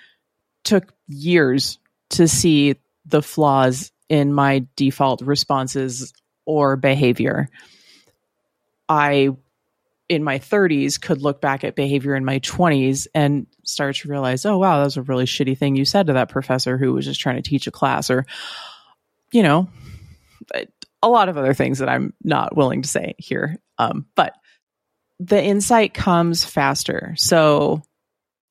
took 0.64 0.92
years 1.08 1.78
to 2.10 2.26
see 2.26 2.76
the 3.04 3.22
flaws 3.22 3.92
in 4.08 4.32
my 4.32 4.66
default 4.76 5.20
responses 5.20 6.12
or 6.44 6.76
behavior. 6.76 7.50
I, 8.88 9.30
in 10.08 10.22
my 10.22 10.38
30s, 10.38 11.00
could 11.00 11.22
look 11.22 11.40
back 11.40 11.64
at 11.64 11.74
behavior 11.74 12.14
in 12.14 12.24
my 12.24 12.38
20s 12.40 13.06
and 13.14 13.46
start 13.64 13.96
to 13.96 14.08
realize, 14.08 14.46
oh, 14.46 14.58
wow, 14.58 14.78
that 14.78 14.84
was 14.84 14.96
a 14.96 15.02
really 15.02 15.24
shitty 15.24 15.58
thing 15.58 15.76
you 15.76 15.84
said 15.84 16.06
to 16.06 16.12
that 16.14 16.28
professor 16.28 16.78
who 16.78 16.92
was 16.92 17.04
just 17.04 17.20
trying 17.20 17.36
to 17.36 17.48
teach 17.48 17.66
a 17.66 17.72
class, 17.72 18.10
or, 18.10 18.26
you 19.32 19.42
know, 19.42 19.68
a 21.02 21.08
lot 21.08 21.28
of 21.28 21.36
other 21.36 21.54
things 21.54 21.78
that 21.78 21.88
I'm 21.88 22.14
not 22.22 22.56
willing 22.56 22.82
to 22.82 22.88
say 22.88 23.14
here. 23.18 23.58
Um, 23.78 24.06
but 24.14 24.34
the 25.18 25.42
insight 25.42 25.94
comes 25.94 26.44
faster. 26.44 27.14
So 27.16 27.82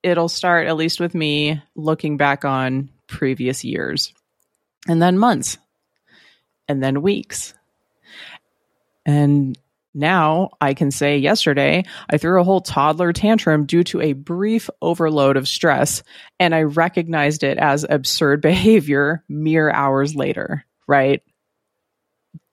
it'll 0.03 0.29
start, 0.29 0.67
at 0.67 0.75
least 0.75 0.99
with 0.99 1.15
me, 1.15 1.61
looking 1.75 2.17
back 2.17 2.45
on 2.45 2.89
previous 3.07 3.63
years 3.63 4.13
and 4.87 5.01
then 5.01 5.17
months 5.17 5.57
and 6.67 6.83
then 6.83 7.01
weeks. 7.01 7.53
And 9.05 9.57
now 9.95 10.49
I 10.59 10.73
can 10.73 10.91
say 10.91 11.17
yesterday 11.17 11.85
I 12.09 12.17
threw 12.17 12.39
a 12.39 12.43
whole 12.43 12.61
toddler 12.61 13.13
tantrum 13.13 13.65
due 13.65 13.83
to 13.85 14.01
a 14.01 14.13
brief 14.13 14.69
overload 14.81 15.37
of 15.37 15.47
stress, 15.47 16.03
and 16.39 16.53
I 16.53 16.63
recognized 16.63 17.43
it 17.43 17.57
as 17.57 17.85
absurd 17.89 18.41
behavior 18.41 19.23
mere 19.29 19.71
hours 19.71 20.15
later, 20.15 20.65
right? 20.85 21.23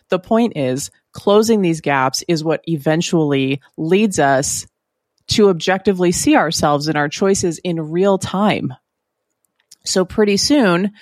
The 0.09 0.19
point 0.19 0.57
is, 0.57 0.91
closing 1.13 1.63
these 1.63 1.81
gaps 1.81 2.23
is 2.29 2.45
what 2.45 2.63
eventually 2.69 3.61
leads 3.77 4.19
us 4.19 4.67
to 5.29 5.49
objectively 5.49 6.13
see 6.13 6.37
ourselves 6.37 6.87
and 6.89 6.97
our 6.97 7.09
choices 7.09 7.59
in 7.59 7.91
real 7.91 8.19
time. 8.19 8.75
So, 9.85 10.05
pretty 10.05 10.37
soon, 10.37 10.93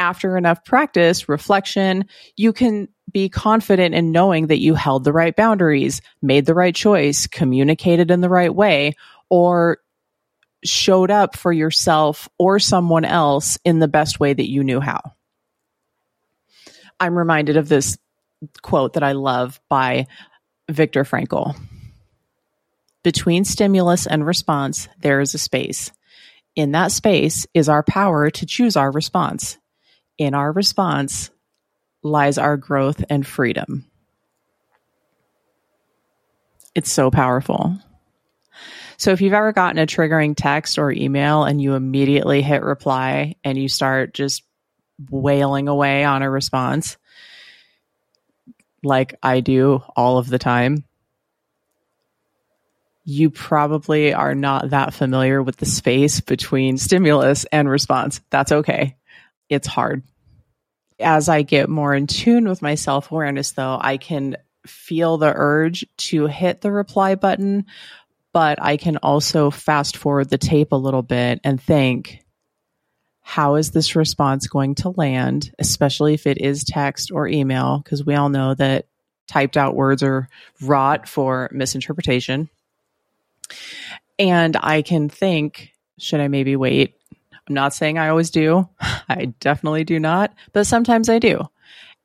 after 0.00 0.38
enough 0.38 0.64
practice, 0.64 1.28
reflection, 1.28 2.06
you 2.34 2.54
can 2.54 2.88
be 3.12 3.28
confident 3.28 3.94
in 3.94 4.12
knowing 4.12 4.46
that 4.46 4.58
you 4.58 4.74
held 4.74 5.04
the 5.04 5.12
right 5.12 5.36
boundaries, 5.36 6.00
made 6.22 6.46
the 6.46 6.54
right 6.54 6.74
choice, 6.74 7.26
communicated 7.26 8.10
in 8.10 8.22
the 8.22 8.28
right 8.30 8.52
way, 8.52 8.94
or 9.28 9.78
showed 10.64 11.10
up 11.10 11.36
for 11.36 11.52
yourself 11.52 12.30
or 12.38 12.58
someone 12.58 13.04
else 13.04 13.58
in 13.62 13.78
the 13.78 13.88
best 13.88 14.18
way 14.18 14.32
that 14.32 14.48
you 14.48 14.64
knew 14.64 14.80
how. 14.80 15.00
I'm 16.98 17.16
reminded 17.16 17.58
of 17.58 17.68
this 17.68 17.98
quote 18.62 18.94
that 18.94 19.02
I 19.02 19.12
love 19.12 19.60
by 19.68 20.06
Viktor 20.70 21.04
Frankl. 21.04 21.60
Between 23.02 23.44
stimulus 23.44 24.06
and 24.06 24.26
response, 24.26 24.88
there 25.00 25.20
is 25.20 25.34
a 25.34 25.38
space. 25.38 25.92
In 26.56 26.72
that 26.72 26.90
space 26.90 27.46
is 27.52 27.68
our 27.68 27.82
power 27.82 28.30
to 28.30 28.46
choose 28.46 28.76
our 28.76 28.90
response. 28.90 29.58
In 30.20 30.34
our 30.34 30.52
response 30.52 31.30
lies 32.02 32.36
our 32.36 32.58
growth 32.58 33.02
and 33.08 33.26
freedom. 33.26 33.86
It's 36.74 36.92
so 36.92 37.10
powerful. 37.10 37.78
So 38.98 39.12
if 39.12 39.22
you've 39.22 39.32
ever 39.32 39.54
gotten 39.54 39.78
a 39.78 39.86
triggering 39.86 40.34
text 40.36 40.78
or 40.78 40.92
email 40.92 41.44
and 41.44 41.58
you 41.58 41.74
immediately 41.74 42.42
hit 42.42 42.62
reply 42.62 43.36
and 43.42 43.56
you 43.56 43.66
start 43.66 44.12
just 44.12 44.42
wailing 45.08 45.68
away 45.68 46.04
on 46.04 46.20
a 46.20 46.28
response, 46.28 46.98
like 48.82 49.14
I 49.22 49.40
do 49.40 49.82
all 49.96 50.18
of 50.18 50.28
the 50.28 50.38
time, 50.38 50.84
you 53.06 53.30
probably 53.30 54.12
are 54.12 54.34
not 54.34 54.68
that 54.68 54.92
familiar 54.92 55.42
with 55.42 55.56
the 55.56 55.64
space 55.64 56.20
between 56.20 56.76
stimulus 56.76 57.46
and 57.50 57.70
response. 57.70 58.20
That's 58.28 58.52
okay. 58.52 58.98
It's 59.50 59.66
hard. 59.66 60.02
As 60.98 61.28
I 61.28 61.42
get 61.42 61.68
more 61.68 61.94
in 61.94 62.06
tune 62.06 62.48
with 62.48 62.62
my 62.62 62.76
self 62.76 63.10
awareness, 63.10 63.52
though, 63.52 63.78
I 63.80 63.96
can 63.96 64.36
feel 64.66 65.18
the 65.18 65.32
urge 65.34 65.84
to 65.96 66.26
hit 66.26 66.60
the 66.60 66.70
reply 66.70 67.16
button, 67.16 67.66
but 68.32 68.62
I 68.62 68.76
can 68.76 68.98
also 68.98 69.50
fast 69.50 69.96
forward 69.96 70.30
the 70.30 70.38
tape 70.38 70.72
a 70.72 70.76
little 70.76 71.02
bit 71.02 71.40
and 71.42 71.60
think, 71.60 72.24
how 73.22 73.56
is 73.56 73.70
this 73.70 73.96
response 73.96 74.46
going 74.46 74.74
to 74.76 74.90
land, 74.90 75.52
especially 75.58 76.14
if 76.14 76.26
it 76.26 76.40
is 76.40 76.64
text 76.64 77.10
or 77.10 77.28
email? 77.28 77.78
Because 77.78 78.04
we 78.04 78.14
all 78.14 78.28
know 78.28 78.54
that 78.54 78.86
typed 79.26 79.56
out 79.56 79.76
words 79.76 80.02
are 80.02 80.28
wrought 80.60 81.08
for 81.08 81.48
misinterpretation. 81.52 82.48
And 84.18 84.56
I 84.60 84.82
can 84.82 85.08
think, 85.08 85.72
should 85.98 86.20
I 86.20 86.28
maybe 86.28 86.56
wait? 86.56 86.96
I'm 87.50 87.54
not 87.54 87.74
saying 87.74 87.98
I 87.98 88.10
always 88.10 88.30
do. 88.30 88.68
I 89.08 89.34
definitely 89.40 89.82
do 89.82 89.98
not, 89.98 90.32
but 90.52 90.68
sometimes 90.68 91.08
I 91.08 91.18
do. 91.18 91.42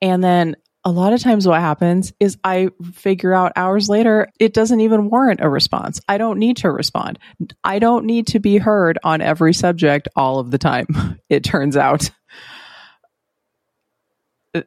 And 0.02 0.22
then 0.22 0.56
a 0.84 0.90
lot 0.90 1.12
of 1.12 1.20
times 1.20 1.46
what 1.46 1.60
happens 1.60 2.12
is 2.18 2.36
I 2.42 2.70
figure 2.92 3.32
out 3.32 3.52
hours 3.54 3.88
later, 3.88 4.28
it 4.40 4.52
doesn't 4.52 4.80
even 4.80 5.08
warrant 5.08 5.40
a 5.40 5.48
response. 5.48 6.00
I 6.08 6.18
don't 6.18 6.40
need 6.40 6.58
to 6.58 6.70
respond. 6.70 7.20
I 7.62 7.78
don't 7.78 8.06
need 8.06 8.26
to 8.28 8.40
be 8.40 8.58
heard 8.58 8.98
on 9.04 9.20
every 9.20 9.54
subject 9.54 10.08
all 10.16 10.40
of 10.40 10.50
the 10.50 10.58
time. 10.58 10.86
It 11.28 11.42
turns 11.42 11.76
out 11.76 12.10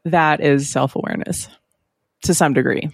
that 0.03 0.41
is 0.41 0.69
self 0.69 0.97
awareness 0.97 1.47
to 2.23 2.33
some 2.33 2.53
degree. 2.53 2.89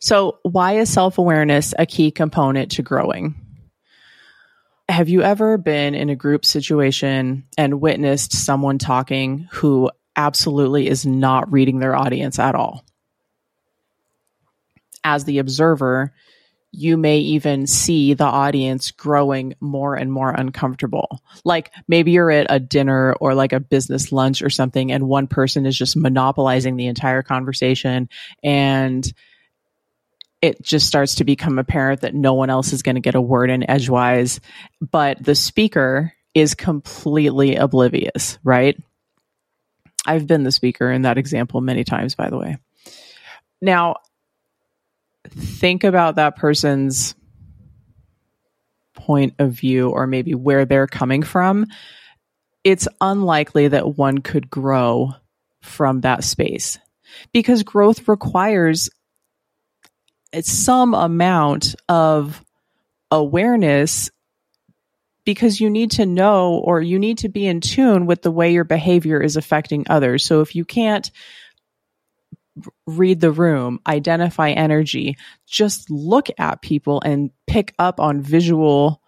So, 0.00 0.38
why 0.42 0.78
is 0.78 0.92
self 0.92 1.18
awareness 1.18 1.72
a 1.78 1.86
key 1.86 2.10
component 2.10 2.72
to 2.72 2.82
growing? 2.82 3.47
Have 4.88 5.08
you 5.08 5.22
ever 5.22 5.58
been 5.58 5.94
in 5.94 6.08
a 6.08 6.16
group 6.16 6.46
situation 6.46 7.44
and 7.58 7.80
witnessed 7.80 8.32
someone 8.32 8.78
talking 8.78 9.48
who 9.52 9.90
absolutely 10.16 10.88
is 10.88 11.04
not 11.04 11.52
reading 11.52 11.78
their 11.78 11.94
audience 11.94 12.38
at 12.38 12.54
all? 12.54 12.84
As 15.04 15.24
the 15.24 15.38
observer, 15.38 16.14
you 16.72 16.96
may 16.96 17.18
even 17.18 17.66
see 17.66 18.14
the 18.14 18.24
audience 18.24 18.90
growing 18.90 19.54
more 19.60 19.94
and 19.94 20.12
more 20.12 20.30
uncomfortable. 20.30 21.22
Like 21.44 21.70
maybe 21.86 22.12
you're 22.12 22.30
at 22.30 22.46
a 22.50 22.58
dinner 22.58 23.14
or 23.20 23.34
like 23.34 23.52
a 23.52 23.60
business 23.60 24.10
lunch 24.10 24.42
or 24.42 24.50
something, 24.50 24.90
and 24.90 25.06
one 25.06 25.26
person 25.26 25.66
is 25.66 25.76
just 25.76 25.96
monopolizing 25.96 26.76
the 26.76 26.86
entire 26.86 27.22
conversation 27.22 28.08
and 28.42 29.10
it 30.40 30.62
just 30.62 30.86
starts 30.86 31.16
to 31.16 31.24
become 31.24 31.58
apparent 31.58 32.02
that 32.02 32.14
no 32.14 32.34
one 32.34 32.50
else 32.50 32.72
is 32.72 32.82
going 32.82 32.94
to 32.94 33.00
get 33.00 33.14
a 33.14 33.20
word 33.20 33.50
in 33.50 33.68
edgewise, 33.68 34.40
but 34.80 35.22
the 35.22 35.34
speaker 35.34 36.12
is 36.34 36.54
completely 36.54 37.56
oblivious, 37.56 38.38
right? 38.44 38.76
I've 40.06 40.26
been 40.26 40.44
the 40.44 40.52
speaker 40.52 40.90
in 40.90 41.02
that 41.02 41.18
example 41.18 41.60
many 41.60 41.84
times, 41.84 42.14
by 42.14 42.30
the 42.30 42.38
way. 42.38 42.58
Now, 43.60 43.96
think 45.28 45.84
about 45.84 46.16
that 46.16 46.36
person's 46.36 47.14
point 48.94 49.34
of 49.38 49.52
view 49.52 49.90
or 49.90 50.06
maybe 50.06 50.34
where 50.34 50.64
they're 50.64 50.86
coming 50.86 51.22
from. 51.22 51.66
It's 52.62 52.88
unlikely 53.00 53.68
that 53.68 53.96
one 53.96 54.18
could 54.18 54.50
grow 54.50 55.12
from 55.62 56.02
that 56.02 56.24
space 56.24 56.78
because 57.32 57.62
growth 57.62 58.06
requires 58.08 58.88
some 60.42 60.94
amount 60.94 61.74
of 61.88 62.44
awareness 63.10 64.10
because 65.24 65.60
you 65.60 65.68
need 65.68 65.90
to 65.92 66.06
know 66.06 66.54
or 66.54 66.80
you 66.80 66.98
need 66.98 67.18
to 67.18 67.28
be 67.28 67.46
in 67.46 67.60
tune 67.60 68.06
with 68.06 68.22
the 68.22 68.30
way 68.30 68.52
your 68.52 68.64
behavior 68.64 69.20
is 69.20 69.36
affecting 69.36 69.84
others. 69.90 70.24
So 70.24 70.40
if 70.40 70.54
you 70.54 70.64
can't 70.64 71.10
read 72.86 73.20
the 73.20 73.30
room, 73.30 73.80
identify 73.86 74.50
energy, 74.50 75.16
just 75.46 75.90
look 75.90 76.28
at 76.38 76.62
people 76.62 77.00
and 77.04 77.30
pick 77.46 77.74
up 77.78 78.00
on 78.00 78.22
visual 78.22 79.02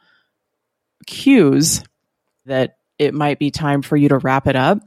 cues 1.06 1.82
that 2.46 2.76
it 2.98 3.14
might 3.14 3.38
be 3.38 3.50
time 3.50 3.82
for 3.82 3.96
you 3.96 4.10
to 4.10 4.18
wrap 4.18 4.46
it 4.46 4.56
up. 4.56 4.78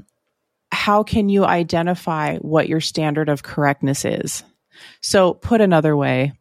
How 0.71 1.03
can 1.03 1.29
you 1.29 1.45
identify 1.45 2.37
what 2.37 2.69
your 2.69 2.79
standard 2.81 3.29
of 3.29 3.43
correctness 3.43 4.05
is? 4.05 4.43
So, 5.01 5.33
put 5.33 5.61
another 5.61 5.95
way, 5.95 6.33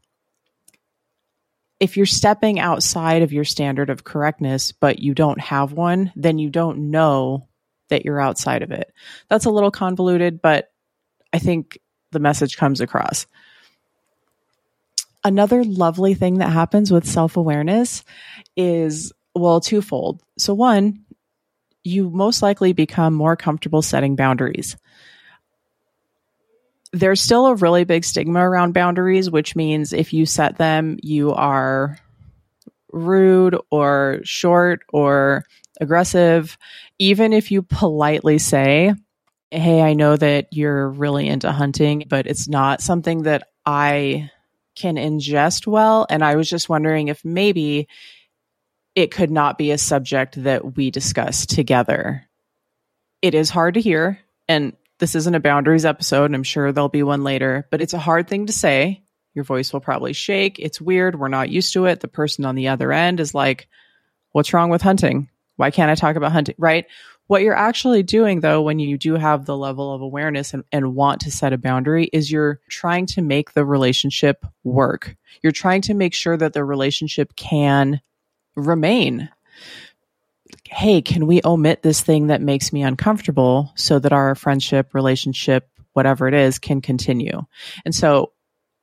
if 1.80 1.96
you're 1.96 2.06
stepping 2.06 2.60
outside 2.60 3.22
of 3.22 3.32
your 3.32 3.44
standard 3.44 3.90
of 3.90 4.04
correctness, 4.04 4.70
but 4.72 5.00
you 5.00 5.14
don't 5.14 5.40
have 5.40 5.72
one, 5.72 6.12
then 6.14 6.38
you 6.38 6.48
don't 6.48 6.90
know 6.90 7.48
that 7.88 8.04
you're 8.04 8.20
outside 8.20 8.62
of 8.62 8.70
it. 8.70 8.92
That's 9.28 9.46
a 9.46 9.50
little 9.50 9.72
convoluted, 9.72 10.40
but 10.40 10.70
I 11.32 11.38
think 11.38 11.78
the 12.12 12.20
message 12.20 12.56
comes 12.56 12.80
across. 12.80 13.26
Another 15.24 15.64
lovely 15.64 16.14
thing 16.14 16.38
that 16.38 16.50
happens 16.50 16.92
with 16.92 17.06
self 17.06 17.36
awareness 17.36 18.04
is, 18.56 19.12
well, 19.34 19.60
twofold. 19.60 20.22
So, 20.38 20.54
one, 20.54 21.04
you 21.84 22.10
most 22.10 22.42
likely 22.42 22.72
become 22.72 23.14
more 23.14 23.36
comfortable 23.36 23.82
setting 23.82 24.16
boundaries. 24.16 24.76
There's 26.92 27.20
still 27.20 27.46
a 27.46 27.54
really 27.54 27.84
big 27.84 28.04
stigma 28.04 28.40
around 28.40 28.74
boundaries, 28.74 29.30
which 29.30 29.56
means 29.56 29.92
if 29.92 30.12
you 30.12 30.26
set 30.26 30.58
them, 30.58 30.98
you 31.02 31.32
are 31.32 31.98
rude 32.92 33.56
or 33.70 34.20
short 34.24 34.82
or 34.92 35.44
aggressive. 35.80 36.58
Even 36.98 37.32
if 37.32 37.50
you 37.50 37.62
politely 37.62 38.38
say, 38.38 38.94
Hey, 39.50 39.82
I 39.82 39.92
know 39.92 40.16
that 40.16 40.48
you're 40.50 40.88
really 40.88 41.28
into 41.28 41.52
hunting, 41.52 42.04
but 42.08 42.26
it's 42.26 42.48
not 42.48 42.80
something 42.80 43.24
that 43.24 43.48
I 43.66 44.30
can 44.74 44.96
ingest 44.96 45.66
well. 45.66 46.06
And 46.08 46.24
I 46.24 46.36
was 46.36 46.48
just 46.48 46.68
wondering 46.68 47.08
if 47.08 47.24
maybe 47.24 47.88
it 48.94 49.10
could 49.10 49.30
not 49.30 49.58
be 49.58 49.70
a 49.70 49.78
subject 49.78 50.42
that 50.44 50.76
we 50.76 50.90
discuss 50.90 51.46
together. 51.46 52.28
It 53.20 53.34
is 53.34 53.50
hard 53.50 53.74
to 53.74 53.80
hear, 53.80 54.18
and 54.48 54.74
this 55.02 55.16
isn't 55.16 55.34
a 55.34 55.40
boundaries 55.40 55.84
episode, 55.84 56.26
and 56.26 56.36
I'm 56.36 56.44
sure 56.44 56.70
there'll 56.70 56.88
be 56.88 57.02
one 57.02 57.24
later, 57.24 57.66
but 57.72 57.82
it's 57.82 57.92
a 57.92 57.98
hard 57.98 58.28
thing 58.28 58.46
to 58.46 58.52
say. 58.52 59.02
Your 59.34 59.42
voice 59.42 59.72
will 59.72 59.80
probably 59.80 60.12
shake. 60.12 60.60
It's 60.60 60.80
weird. 60.80 61.18
We're 61.18 61.26
not 61.26 61.50
used 61.50 61.72
to 61.72 61.86
it. 61.86 61.98
The 61.98 62.06
person 62.06 62.44
on 62.44 62.54
the 62.54 62.68
other 62.68 62.92
end 62.92 63.18
is 63.18 63.34
like, 63.34 63.66
What's 64.30 64.52
wrong 64.54 64.70
with 64.70 64.80
hunting? 64.80 65.28
Why 65.56 65.72
can't 65.72 65.90
I 65.90 65.96
talk 65.96 66.14
about 66.14 66.30
hunting? 66.30 66.54
Right? 66.56 66.86
What 67.26 67.42
you're 67.42 67.52
actually 67.52 68.04
doing, 68.04 68.38
though, 68.38 68.62
when 68.62 68.78
you 68.78 68.96
do 68.96 69.16
have 69.16 69.44
the 69.44 69.56
level 69.56 69.92
of 69.92 70.02
awareness 70.02 70.54
and, 70.54 70.62
and, 70.70 70.94
want 70.94 71.22
to 71.22 71.32
set 71.32 71.52
a 71.52 71.58
boundary, 71.58 72.04
is 72.12 72.30
you're 72.30 72.60
trying 72.70 73.06
to 73.06 73.22
make 73.22 73.54
the 73.54 73.64
relationship 73.64 74.46
work. 74.62 75.16
You're 75.42 75.50
trying 75.50 75.82
to 75.82 75.94
make 75.94 76.14
sure 76.14 76.36
that 76.36 76.52
the 76.52 76.64
relationship 76.64 77.34
can 77.34 78.00
remain. 78.54 79.30
Hey, 80.72 81.02
can 81.02 81.26
we 81.26 81.42
omit 81.44 81.82
this 81.82 82.00
thing 82.00 82.28
that 82.28 82.40
makes 82.40 82.72
me 82.72 82.82
uncomfortable 82.82 83.72
so 83.76 83.98
that 83.98 84.12
our 84.12 84.34
friendship, 84.34 84.94
relationship, 84.94 85.68
whatever 85.92 86.28
it 86.28 86.34
is, 86.34 86.58
can 86.58 86.80
continue? 86.80 87.42
And 87.84 87.94
so 87.94 88.32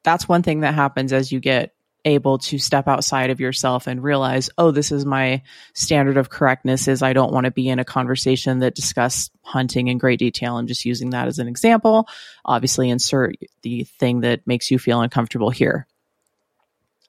that's 0.03 0.29
one 0.29 0.43
thing 0.43 0.59
that 0.59 0.75
happens 0.75 1.11
as 1.11 1.31
you 1.31 1.39
get 1.39 1.73
able 2.05 2.37
to 2.37 2.59
step 2.59 2.87
outside 2.87 3.31
of 3.31 3.39
yourself 3.39 3.87
and 3.87 4.03
realize, 4.03 4.51
oh, 4.59 4.69
this 4.69 4.91
is 4.91 5.03
my 5.03 5.41
standard 5.73 6.15
of 6.15 6.29
correctness 6.29 6.87
is 6.87 7.01
I 7.01 7.13
don't 7.13 7.33
want 7.33 7.45
to 7.45 7.51
be 7.51 7.67
in 7.67 7.79
a 7.79 7.85
conversation 7.85 8.59
that 8.59 8.75
discuss 8.75 9.31
hunting 9.41 9.87
in 9.87 9.97
great 9.97 10.19
detail. 10.19 10.57
I'm 10.57 10.67
just 10.67 10.85
using 10.85 11.09
that 11.09 11.27
as 11.27 11.39
an 11.39 11.47
example. 11.47 12.07
Obviously 12.45 12.91
insert 12.91 13.35
the 13.63 13.83
thing 13.83 14.21
that 14.21 14.45
makes 14.45 14.69
you 14.69 14.77
feel 14.77 15.01
uncomfortable 15.01 15.49
here. 15.49 15.87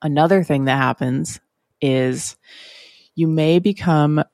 Another 0.00 0.42
thing 0.42 0.64
that 0.64 0.78
happens 0.78 1.38
is 1.82 2.38
you 3.14 3.28
may 3.28 3.58
become 3.58 4.25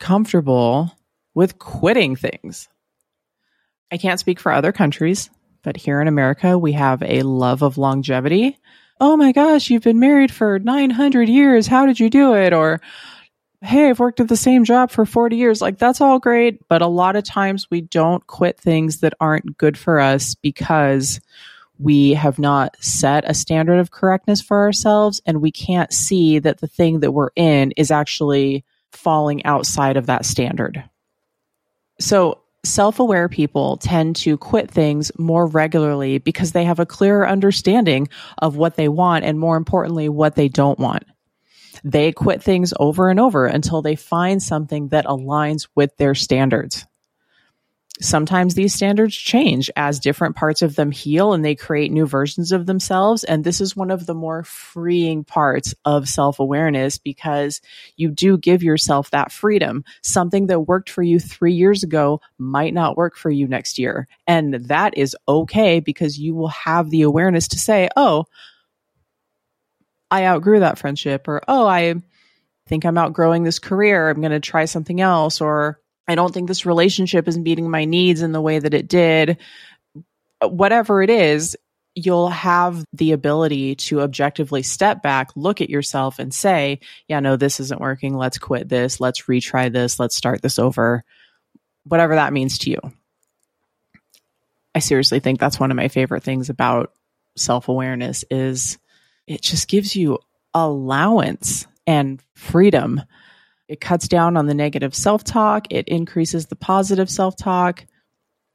comfortable 0.00 0.90
with 1.34 1.58
quitting 1.58 2.16
things. 2.16 2.68
I 3.92 3.98
can't 3.98 4.18
speak 4.18 4.40
for 4.40 4.50
other 4.50 4.72
countries, 4.72 5.30
but 5.62 5.76
here 5.76 6.00
in 6.00 6.08
America, 6.08 6.58
we 6.58 6.72
have 6.72 7.02
a 7.02 7.22
love 7.22 7.62
of 7.62 7.78
longevity. 7.78 8.58
Oh 9.00 9.16
my 9.16 9.32
gosh, 9.32 9.70
you've 9.70 9.82
been 9.82 10.00
married 10.00 10.32
for 10.32 10.58
900 10.58 11.28
years. 11.28 11.66
How 11.66 11.86
did 11.86 12.00
you 12.00 12.10
do 12.10 12.34
it? 12.34 12.52
Or, 12.52 12.80
hey, 13.62 13.88
I've 13.88 13.98
worked 13.98 14.20
at 14.20 14.28
the 14.28 14.36
same 14.36 14.64
job 14.64 14.90
for 14.90 15.06
40 15.06 15.36
years. 15.36 15.62
Like, 15.62 15.78
that's 15.78 16.00
all 16.00 16.18
great. 16.18 16.66
But 16.68 16.82
a 16.82 16.86
lot 16.86 17.16
of 17.16 17.24
times 17.24 17.70
we 17.70 17.80
don't 17.80 18.26
quit 18.26 18.58
things 18.58 19.00
that 19.00 19.14
aren't 19.20 19.56
good 19.56 19.78
for 19.78 20.00
us 20.00 20.34
because 20.34 21.20
we 21.78 22.12
have 22.12 22.38
not 22.38 22.76
set 22.80 23.28
a 23.28 23.34
standard 23.34 23.78
of 23.78 23.90
correctness 23.90 24.42
for 24.42 24.60
ourselves 24.60 25.22
and 25.24 25.40
we 25.40 25.50
can't 25.50 25.92
see 25.92 26.38
that 26.38 26.60
the 26.60 26.66
thing 26.66 27.00
that 27.00 27.12
we're 27.12 27.30
in 27.36 27.72
is 27.72 27.90
actually 27.90 28.64
falling 28.92 29.44
outside 29.44 29.96
of 29.96 30.06
that 30.06 30.24
standard. 30.24 30.82
So, 31.98 32.40
self 32.64 32.98
aware 33.00 33.28
people 33.28 33.76
tend 33.78 34.16
to 34.16 34.36
quit 34.36 34.70
things 34.70 35.10
more 35.18 35.46
regularly 35.46 36.18
because 36.18 36.52
they 36.52 36.64
have 36.64 36.78
a 36.80 36.86
clearer 36.86 37.26
understanding 37.26 38.08
of 38.38 38.56
what 38.56 38.76
they 38.76 38.88
want 38.88 39.24
and, 39.24 39.38
more 39.38 39.56
importantly, 39.56 40.08
what 40.08 40.34
they 40.34 40.48
don't 40.48 40.78
want. 40.78 41.04
They 41.84 42.12
quit 42.12 42.42
things 42.42 42.74
over 42.78 43.08
and 43.08 43.18
over 43.18 43.46
until 43.46 43.80
they 43.80 43.96
find 43.96 44.42
something 44.42 44.88
that 44.88 45.06
aligns 45.06 45.68
with 45.74 45.96
their 45.96 46.14
standards 46.14 46.86
sometimes 48.00 48.54
these 48.54 48.74
standards 48.74 49.14
change 49.14 49.70
as 49.76 50.00
different 50.00 50.36
parts 50.36 50.62
of 50.62 50.74
them 50.76 50.90
heal 50.90 51.32
and 51.32 51.44
they 51.44 51.54
create 51.54 51.92
new 51.92 52.06
versions 52.06 52.52
of 52.52 52.66
themselves. 52.66 53.24
And 53.24 53.44
this 53.44 53.60
is 53.60 53.76
one 53.76 53.90
of 53.90 54.06
the 54.06 54.14
more 54.14 54.42
freeing 54.44 55.24
parts 55.24 55.74
of 55.84 56.08
self 56.08 56.38
awareness 56.40 56.98
because 56.98 57.60
you 57.96 58.10
do 58.10 58.38
give 58.38 58.62
yourself 58.62 59.10
that 59.10 59.32
freedom. 59.32 59.84
Something 60.02 60.46
that 60.46 60.60
worked 60.60 60.90
for 60.90 61.02
you 61.02 61.18
three 61.18 61.54
years 61.54 61.82
ago 61.82 62.20
might 62.38 62.74
not 62.74 62.96
work 62.96 63.16
for 63.16 63.30
you 63.30 63.46
next 63.46 63.78
year. 63.78 64.08
And 64.26 64.54
that 64.68 64.96
is 64.96 65.16
okay 65.28 65.80
because 65.80 66.18
you 66.18 66.34
will 66.34 66.48
have 66.48 66.90
the 66.90 67.02
awareness 67.02 67.48
to 67.48 67.58
say, 67.58 67.88
oh, 67.96 68.26
I 70.10 70.26
outgrew 70.26 70.60
that 70.60 70.78
friendship, 70.78 71.28
or 71.28 71.40
oh, 71.46 71.66
I 71.66 71.94
think 72.66 72.84
I'm 72.84 72.98
outgrowing 72.98 73.44
this 73.44 73.58
career. 73.58 74.08
I'm 74.08 74.20
going 74.20 74.32
to 74.32 74.40
try 74.40 74.64
something 74.64 75.00
else, 75.00 75.40
or 75.40 75.79
I 76.10 76.16
don't 76.16 76.34
think 76.34 76.48
this 76.48 76.66
relationship 76.66 77.28
is 77.28 77.38
meeting 77.38 77.70
my 77.70 77.84
needs 77.84 78.20
in 78.20 78.32
the 78.32 78.40
way 78.40 78.58
that 78.58 78.74
it 78.74 78.88
did. 78.88 79.38
Whatever 80.42 81.04
it 81.04 81.10
is, 81.10 81.56
you'll 81.94 82.30
have 82.30 82.84
the 82.92 83.12
ability 83.12 83.76
to 83.76 84.00
objectively 84.00 84.64
step 84.64 85.04
back, 85.04 85.30
look 85.36 85.60
at 85.60 85.70
yourself 85.70 86.18
and 86.18 86.34
say, 86.34 86.80
yeah, 87.06 87.20
no, 87.20 87.36
this 87.36 87.60
isn't 87.60 87.80
working. 87.80 88.16
Let's 88.16 88.38
quit 88.38 88.68
this. 88.68 88.98
Let's 88.98 89.22
retry 89.22 89.72
this. 89.72 90.00
Let's 90.00 90.16
start 90.16 90.42
this 90.42 90.58
over. 90.58 91.04
Whatever 91.84 92.16
that 92.16 92.32
means 92.32 92.58
to 92.58 92.70
you. 92.70 92.80
I 94.74 94.80
seriously 94.80 95.20
think 95.20 95.38
that's 95.38 95.60
one 95.60 95.70
of 95.70 95.76
my 95.76 95.86
favorite 95.86 96.24
things 96.24 96.50
about 96.50 96.92
self-awareness 97.36 98.24
is 98.32 98.78
it 99.28 99.42
just 99.42 99.68
gives 99.68 99.94
you 99.94 100.18
allowance 100.54 101.68
and 101.86 102.20
freedom 102.34 103.00
it 103.70 103.80
cuts 103.80 104.08
down 104.08 104.36
on 104.36 104.46
the 104.46 104.54
negative 104.54 104.96
self 104.96 105.22
talk, 105.22 105.66
it 105.70 105.86
increases 105.86 106.46
the 106.46 106.56
positive 106.56 107.08
self 107.08 107.36
talk. 107.36 107.86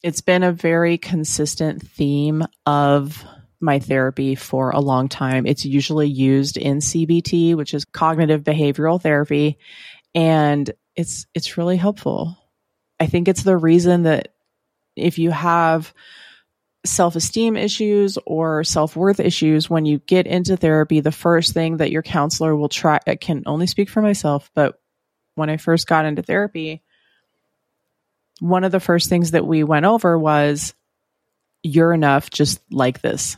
It's 0.04 0.20
been 0.20 0.44
a 0.44 0.52
very 0.52 0.98
consistent 0.98 1.82
theme 1.82 2.44
of 2.66 3.24
my 3.62 3.80
therapy 3.80 4.36
for 4.36 4.72
a 4.72 4.82
long 4.82 5.08
time. 5.08 5.46
It's 5.46 5.64
usually 5.64 6.10
used 6.10 6.58
in 6.58 6.80
CBT, 6.80 7.56
which 7.56 7.74
is 7.74 7.86
cognitive 7.86 8.44
behavioral 8.44 9.02
therapy, 9.02 9.58
and 10.14 10.70
it's 10.98 11.26
it's 11.34 11.58
really 11.58 11.78
helpful. 11.78 12.38
I 13.00 13.08
think 13.08 13.30
it's 13.30 13.44
the 13.44 13.58
reason 13.58 14.04
that 14.04 14.34
if 14.98 15.18
you 15.18 15.32
have 15.32 15.94
self-esteem 16.86 17.56
issues 17.56 18.18
or 18.26 18.66
self-worth 18.66 19.22
issues 19.22 19.70
when 19.70 19.86
you 19.86 20.00
get 20.00 20.28
into 20.28 20.58
therapy 20.58 21.00
the 21.00 21.12
first 21.12 21.54
thing 21.54 21.78
that 21.78 21.90
your 21.90 22.04
counselor 22.04 22.56
will 22.56 22.70
try 22.70 23.00
I 23.08 23.16
can 23.16 23.42
only 23.48 23.66
speak 23.66 23.90
for 23.90 24.04
myself 24.04 24.52
but 24.54 24.80
when 25.36 25.50
I 25.50 25.58
first 25.58 25.88
got 25.88 26.06
into 26.06 26.24
therapy, 26.24 26.82
one 28.40 28.64
of 28.64 28.72
the 28.72 28.80
first 28.80 29.10
things 29.10 29.32
that 29.32 29.46
we 29.46 29.64
went 29.64 29.86
over 29.86 30.18
was 30.18 30.74
you're 31.64 31.94
enough 31.94 32.30
just 32.30 32.62
like 32.72 33.02
this, 33.02 33.38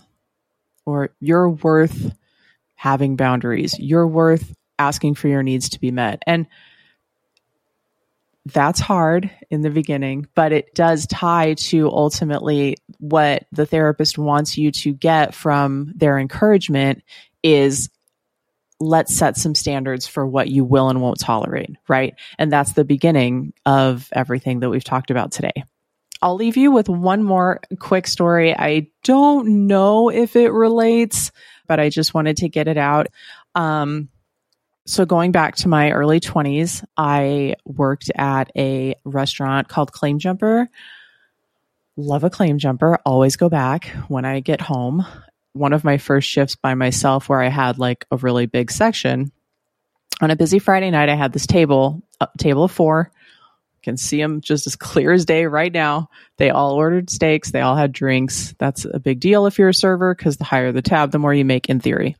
or 0.85 1.09
you're 1.19 1.49
worth 1.49 2.15
having 2.75 3.15
boundaries, 3.15 3.77
you're 3.79 4.07
worth 4.07 4.55
asking 4.79 5.15
for 5.15 5.27
your 5.27 5.43
needs 5.43 5.69
to 5.69 5.79
be 5.79 5.91
met. 5.91 6.23
And 6.27 6.47
that's 8.45 8.79
hard 8.79 9.29
in 9.49 9.61
the 9.61 9.69
beginning, 9.69 10.27
but 10.35 10.51
it 10.51 10.73
does 10.73 11.05
tie 11.07 11.55
to 11.55 11.89
ultimately 11.89 12.77
what 12.99 13.45
the 13.51 13.65
therapist 13.65 14.17
wants 14.17 14.57
you 14.57 14.71
to 14.71 14.93
get 14.93 15.33
from 15.33 15.91
their 15.95 16.17
encouragement 16.17 17.03
is 17.43 17.89
let's 18.79 19.15
set 19.15 19.37
some 19.37 19.55
standards 19.55 20.07
for 20.07 20.25
what 20.25 20.49
you 20.49 20.63
will 20.63 20.89
and 20.89 21.01
won't 21.01 21.19
tolerate, 21.19 21.75
right? 21.87 22.15
And 22.37 22.51
that's 22.51 22.73
the 22.73 22.85
beginning 22.85 23.53
of 23.65 24.07
everything 24.11 24.59
that 24.59 24.69
we've 24.69 24.83
talked 24.83 25.11
about 25.11 25.31
today. 25.31 25.63
I'll 26.21 26.35
leave 26.35 26.57
you 26.57 26.71
with 26.71 26.89
one 26.89 27.23
more 27.23 27.59
quick 27.79 28.07
story. 28.07 28.55
I 28.55 28.89
don't 29.03 29.67
know 29.67 30.09
if 30.09 30.35
it 30.35 30.51
relates, 30.51 31.31
but 31.67 31.79
I 31.79 31.89
just 31.89 32.13
wanted 32.13 32.37
to 32.37 32.49
get 32.49 32.67
it 32.67 32.77
out. 32.77 33.07
Um, 33.55 34.09
So, 34.85 35.05
going 35.05 35.33
back 35.33 35.57
to 35.57 35.67
my 35.67 35.91
early 35.91 36.21
20s, 36.21 36.83
I 36.95 37.55
worked 37.65 38.09
at 38.15 38.49
a 38.55 38.95
restaurant 39.03 39.67
called 39.67 39.91
Claim 39.91 40.17
Jumper. 40.17 40.69
Love 41.97 42.23
a 42.23 42.29
claim 42.29 42.57
jumper. 42.59 42.99
Always 43.05 43.35
go 43.35 43.49
back 43.49 43.87
when 44.07 44.23
I 44.23 44.39
get 44.39 44.61
home. 44.61 45.05
One 45.57 45.73
of 45.73 45.83
my 45.83 45.97
first 45.97 46.29
shifts 46.29 46.55
by 46.55 46.75
myself, 46.75 47.29
where 47.29 47.41
I 47.41 47.49
had 47.49 47.79
like 47.79 48.05
a 48.11 48.17
really 48.17 48.45
big 48.45 48.71
section. 48.71 49.31
On 50.21 50.31
a 50.31 50.35
busy 50.35 50.59
Friday 50.59 50.89
night, 50.89 51.09
I 51.09 51.15
had 51.15 51.33
this 51.33 51.45
table, 51.45 52.01
a 52.19 52.27
table 52.37 52.63
of 52.63 52.71
four. 52.71 53.11
Can 53.83 53.95
see 53.95 54.21
them 54.21 54.41
just 54.41 54.67
as 54.67 54.75
clear 54.75 55.13
as 55.13 55.23
day 55.23 55.45
right 55.45 55.71
now. 55.71 56.09
They 56.37 56.49
all 56.49 56.73
ordered 56.73 57.09
steaks. 57.09 57.51
They 57.51 57.61
all 57.61 57.77
had 57.77 57.93
drinks. 57.93 58.53
That's 58.57 58.83
a 58.85 58.99
big 58.99 59.21
deal 59.21 59.45
if 59.45 59.57
you're 59.57 59.69
a 59.69 59.73
server 59.73 60.13
because 60.13 60.35
the 60.35 60.43
higher 60.43 60.73
the 60.73 60.81
tab, 60.81 61.11
the 61.11 61.19
more 61.19 61.33
you 61.33 61.45
make 61.45 61.69
in 61.69 61.79
theory. 61.79 62.17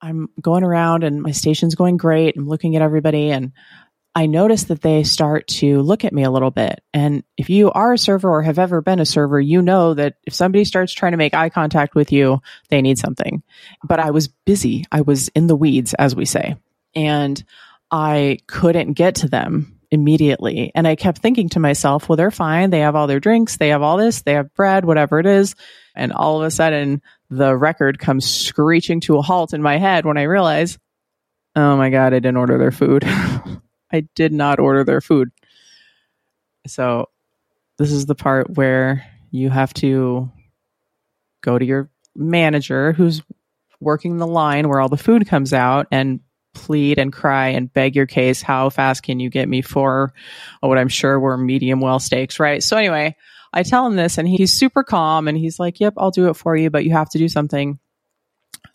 I'm 0.00 0.28
going 0.40 0.64
around 0.64 1.04
and 1.04 1.20
my 1.20 1.32
station's 1.32 1.74
going 1.74 1.96
great. 1.96 2.36
I'm 2.36 2.48
looking 2.48 2.76
at 2.76 2.82
everybody 2.82 3.30
and 3.30 3.52
I 4.14 4.26
notice 4.26 4.64
that 4.64 4.80
they 4.80 5.02
start 5.02 5.48
to 5.48 5.82
look 5.82 6.04
at 6.04 6.12
me 6.12 6.22
a 6.22 6.30
little 6.30 6.52
bit. 6.52 6.82
And 6.92 7.24
if 7.36 7.50
you 7.50 7.72
are 7.72 7.94
a 7.94 7.98
server 7.98 8.30
or 8.30 8.42
have 8.42 8.60
ever 8.60 8.80
been 8.80 9.00
a 9.00 9.06
server, 9.06 9.40
you 9.40 9.60
know 9.60 9.94
that 9.94 10.16
if 10.24 10.34
somebody 10.34 10.64
starts 10.64 10.92
trying 10.92 11.12
to 11.12 11.18
make 11.18 11.34
eye 11.34 11.48
contact 11.48 11.96
with 11.96 12.12
you, 12.12 12.40
they 12.68 12.80
need 12.80 12.98
something. 12.98 13.42
But 13.82 13.98
I 13.98 14.12
was 14.12 14.28
busy. 14.28 14.84
I 14.92 15.00
was 15.00 15.28
in 15.28 15.48
the 15.48 15.56
weeds, 15.56 15.94
as 15.94 16.14
we 16.14 16.26
say. 16.26 16.54
And 16.94 17.42
I 17.90 18.38
couldn't 18.46 18.92
get 18.92 19.16
to 19.16 19.28
them 19.28 19.80
immediately. 19.90 20.70
And 20.76 20.86
I 20.86 20.94
kept 20.94 21.18
thinking 21.18 21.48
to 21.50 21.60
myself, 21.60 22.08
well, 22.08 22.16
they're 22.16 22.30
fine. 22.30 22.70
They 22.70 22.80
have 22.80 22.94
all 22.94 23.08
their 23.08 23.20
drinks. 23.20 23.56
They 23.56 23.70
have 23.70 23.82
all 23.82 23.96
this. 23.96 24.22
They 24.22 24.34
have 24.34 24.54
bread, 24.54 24.84
whatever 24.84 25.18
it 25.18 25.26
is. 25.26 25.56
And 25.96 26.12
all 26.12 26.40
of 26.40 26.46
a 26.46 26.50
sudden, 26.52 27.02
the 27.30 27.56
record 27.56 27.98
comes 27.98 28.28
screeching 28.28 29.00
to 29.00 29.18
a 29.18 29.22
halt 29.22 29.54
in 29.54 29.62
my 29.62 29.78
head 29.78 30.04
when 30.04 30.18
I 30.18 30.22
realize, 30.22 30.78
oh 31.56 31.76
my 31.76 31.90
God, 31.90 32.14
I 32.14 32.18
didn't 32.18 32.36
order 32.36 32.58
their 32.58 32.72
food. 32.72 33.04
I 33.94 34.00
did 34.16 34.32
not 34.32 34.58
order 34.58 34.82
their 34.82 35.00
food. 35.00 35.30
So 36.66 37.08
this 37.78 37.92
is 37.92 38.06
the 38.06 38.16
part 38.16 38.50
where 38.50 39.06
you 39.30 39.50
have 39.50 39.72
to 39.74 40.30
go 41.42 41.56
to 41.56 41.64
your 41.64 41.90
manager 42.16 42.92
who's 42.92 43.22
working 43.80 44.16
the 44.16 44.26
line 44.26 44.68
where 44.68 44.80
all 44.80 44.88
the 44.88 44.96
food 44.96 45.28
comes 45.28 45.52
out 45.52 45.86
and 45.92 46.20
plead 46.54 46.98
and 46.98 47.12
cry 47.12 47.48
and 47.48 47.72
beg 47.72 47.94
your 47.94 48.06
case. 48.06 48.42
How 48.42 48.68
fast 48.68 49.04
can 49.04 49.20
you 49.20 49.30
get 49.30 49.48
me 49.48 49.62
for 49.62 50.12
what 50.60 50.78
I'm 50.78 50.88
sure 50.88 51.20
were 51.20 51.36
medium 51.36 51.80
well 51.80 52.00
steaks, 52.00 52.40
right? 52.40 52.62
So 52.62 52.76
anyway, 52.76 53.16
I 53.52 53.62
tell 53.62 53.86
him 53.86 53.94
this 53.94 54.18
and 54.18 54.26
he's 54.26 54.52
super 54.52 54.82
calm 54.82 55.28
and 55.28 55.38
he's 55.38 55.60
like, 55.60 55.78
Yep, 55.78 55.94
I'll 55.98 56.10
do 56.10 56.30
it 56.30 56.34
for 56.34 56.56
you, 56.56 56.68
but 56.70 56.84
you 56.84 56.92
have 56.92 57.10
to 57.10 57.18
do 57.18 57.28
something. 57.28 57.78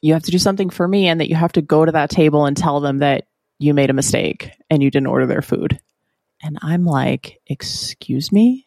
You 0.02 0.14
have 0.14 0.24
to 0.24 0.32
do 0.32 0.40
something 0.40 0.70
for 0.70 0.88
me 0.88 1.10
and 1.10 1.20
that 1.20 1.30
you 1.30 1.36
have 1.36 1.52
to 1.54 1.62
go 1.62 1.84
to 1.84 1.92
that 1.92 2.10
table 2.10 2.46
and 2.46 2.56
tell 2.56 2.80
them 2.80 3.00
that 3.00 3.26
you 3.60 3.74
made 3.74 3.90
a 3.90 3.94
mistake 3.94 4.52
and 4.70 4.82
you 4.82 4.90
didn't 4.90 5.08
order 5.08 5.28
their 5.28 5.42
food. 5.42 5.80
And 6.42 6.58
I'm 6.62 6.86
like, 6.86 7.40
Excuse 7.46 8.32
me? 8.32 8.66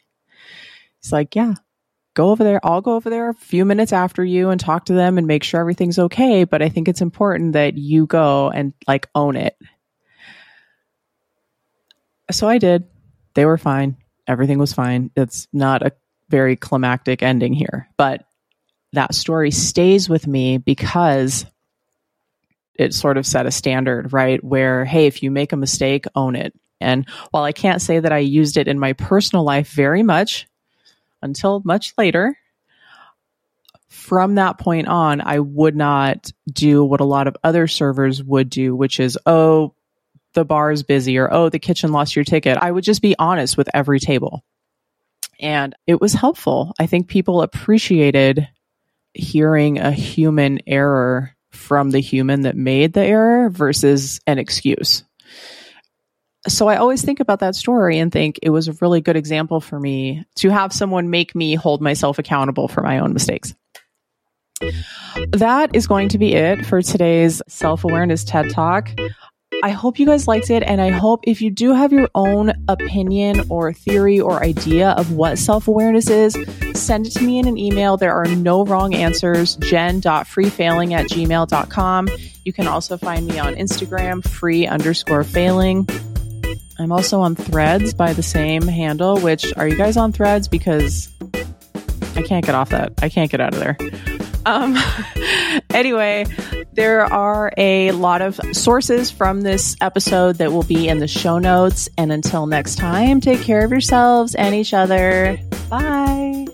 He's 1.01 1.13
like, 1.13 1.35
Yeah, 1.35 1.55
go 2.15 2.31
over 2.31 2.45
there. 2.45 2.61
I'll 2.63 2.81
go 2.81 2.95
over 2.95 3.11
there 3.11 3.31
a 3.31 3.35
few 3.35 3.65
minutes 3.65 3.93
after 3.93 4.25
you 4.25 4.51
and 4.51 4.61
talk 4.61 4.87
to 4.87 4.93
them 4.93 5.19
and 5.19 5.27
make 5.27 5.43
sure 5.43 5.61
everything's 5.61 5.99
okay. 5.99 6.45
But 6.45 6.63
I 6.63 6.69
think 6.69 6.89
it's 6.89 7.01
important 7.01 7.55
that 7.55 7.77
you 7.77 8.07
go 8.07 8.51
and 8.51 8.75
like 8.87 9.09
own 9.15 9.37
it. 9.37 9.57
So 12.31 12.49
I 12.49 12.59
did. 12.59 12.85
They 13.35 13.47
were 13.47 13.59
fine. 13.59 13.97
Everything 14.27 14.59
was 14.59 14.73
fine. 14.73 15.11
It's 15.17 15.49
not 15.53 15.83
a 15.83 15.93
very 16.29 16.57
climactic 16.57 17.23
ending 17.23 17.53
here. 17.53 17.89
But 17.97 18.25
that 18.93 19.15
story 19.15 19.51
stays 19.51 20.09
with 20.09 20.27
me 20.27 20.59
because 20.59 21.47
it 22.83 22.93
sort 22.93 23.17
of 23.17 23.27
set 23.27 23.47
a 23.47 23.51
standard, 23.51 24.13
right? 24.13 24.43
Where, 24.45 24.85
hey, 24.85 25.07
if 25.07 25.23
you 25.23 25.31
make 25.31 25.53
a 25.53 25.57
mistake, 25.57 26.05
own 26.15 26.37
it. 26.37 26.53
And 26.81 27.09
while 27.31 27.45
I 27.45 27.53
can't 27.53 27.81
say 27.81 28.01
that 28.01 28.13
I 28.13 28.19
used 28.19 28.57
it 28.57 28.69
in 28.69 28.79
my 28.79 28.93
personal 28.93 29.45
life 29.45 29.71
very 29.71 30.03
much 30.03 30.47
until 31.23 31.63
much 31.65 31.95
later, 31.97 32.37
from 33.89 34.35
that 34.35 34.59
point 34.59 34.89
on, 34.89 35.21
I 35.21 35.39
would 35.39 35.77
not 35.77 36.33
do 36.51 36.85
what 36.85 37.01
a 37.01 37.05
lot 37.05 37.29
of 37.29 37.37
other 37.45 37.67
servers 37.69 38.23
would 38.23 38.51
do, 38.51 38.75
which 38.75 38.99
is, 38.99 39.19
oh, 39.27 39.75
the 40.35 40.45
bar 40.45 40.73
is 40.73 40.83
busy 40.83 41.19
or, 41.19 41.33
oh, 41.33 41.51
the 41.51 41.59
kitchen 41.59 41.93
lost 41.93 42.17
your 42.17 42.25
ticket. 42.25 42.59
I 42.59 42.71
would 42.71 42.85
just 42.85 43.03
be 43.03 43.15
honest 43.19 43.57
with 43.57 43.69
every 43.75 44.01
table. 44.01 44.43
And 45.39 45.75
it 45.87 46.01
was 46.01 46.15
helpful. 46.15 46.73
I 46.81 46.87
think 46.87 47.09
people 47.09 47.43
appreciated 47.43 48.49
hearing 49.15 49.79
a 49.79 49.93
human 49.93 50.61
error 50.67 51.37
from 51.53 51.91
the 51.91 52.01
human 52.01 52.43
that 52.43 52.57
made 52.57 52.93
the 52.93 53.05
error 53.05 53.51
versus 53.51 54.21
an 54.27 54.39
excuse. 54.39 55.05
So 56.49 56.67
I 56.67 56.77
always 56.77 57.05
think 57.05 57.21
about 57.21 57.41
that 57.41 57.55
story 57.55 57.99
and 57.99 58.11
think 58.11 58.41
it 58.43 58.51
was 58.51 58.67
a 58.67 58.73
really 58.81 59.01
good 59.01 59.17
example 59.17 59.61
for 59.61 59.79
me 59.79 60.25
to 60.37 60.51
have 60.51 60.73
someone 60.73 61.09
make 61.09 61.35
me 61.35 61.55
hold 61.55 61.81
myself 61.81 62.19
accountable 62.19 62.67
for 62.67 62.83
my 62.83 62.99
own 62.99 63.13
mistakes. 63.13 63.55
That 65.33 65.75
is 65.75 65.87
going 65.87 66.09
to 66.11 66.19
be 66.19 66.35
it 66.35 66.65
for 66.67 66.83
today's 66.83 67.43
self 67.49 67.85
awareness 67.85 68.25
TED 68.25 68.51
Talk. 68.51 68.91
I 69.63 69.71
hope 69.71 69.99
you 69.99 70.07
guys 70.07 70.27
liked 70.27 70.51
it. 70.51 70.63
And 70.65 70.81
I 70.81 70.91
hope 70.91 71.21
if 71.23 71.41
you 71.41 71.51
do 71.51 71.73
have 71.73 71.93
your 71.93 72.09
own 72.15 72.53
opinion 72.69 73.45
or 73.49 73.73
theory 73.73 74.21
or 74.21 74.43
idea 74.43 74.91
of 74.91 75.13
what 75.13 75.39
self 75.39 75.69
awareness 75.69 76.11
is, 76.11 76.37
send 76.75 77.07
it 77.07 77.11
to 77.11 77.23
me 77.23 77.39
in 77.39 77.47
an 77.47 77.57
email. 77.57 77.97
There 77.97 78.13
are 78.13 78.27
no 78.27 78.65
wrong 78.65 78.93
answers. 78.93 79.57
Jen.freefailing 79.57 80.93
at 80.93 81.07
gmail.com. 81.07 82.09
You 82.45 82.53
can 82.53 82.67
also 82.67 82.97
find 82.97 83.27
me 83.27 83.39
on 83.39 83.55
Instagram, 83.55 84.27
free 84.29 84.67
underscore 84.67 85.23
failing. 85.23 85.89
I'm 86.79 86.91
also 86.91 87.21
on 87.21 87.37
threads 87.37 87.95
by 87.95 88.13
the 88.13 88.23
same 88.23 88.63
handle, 88.63 89.19
which 89.19 89.47
are 89.57 89.69
you 89.69 89.77
guys 89.77 89.97
on 89.97 90.11
threads? 90.11 90.49
Because 90.49 91.09
I 92.17 92.23
can't 92.23 92.45
get 92.45 92.57
off 92.57 92.71
that. 92.71 92.95
I 93.01 93.09
can't 93.09 93.31
get 93.31 93.41
out 93.41 93.55
of 93.55 93.61
there. 93.61 93.77
Um, 94.45 94.75
anyway, 95.75 96.27
there 96.73 97.03
are 97.03 97.53
a 97.57 97.91
lot 97.93 98.23
of 98.23 98.41
sources 98.53 99.11
from 99.11 99.43
this 99.43 99.77
episode 99.81 100.37
that 100.37 100.53
will 100.53 100.63
be 100.63 100.89
in 100.89 100.99
the 100.99 101.09
show 101.09 101.39
notes. 101.39 101.89
And 101.99 102.13
until 102.13 102.47
next 102.47 102.77
time, 102.77 103.21
take 103.21 103.41
care 103.41 103.65
of 103.65 103.71
yourselves 103.71 104.35
and 104.35 104.55
each 104.55 104.75
other. 104.75 105.39
Bye. 105.69 106.47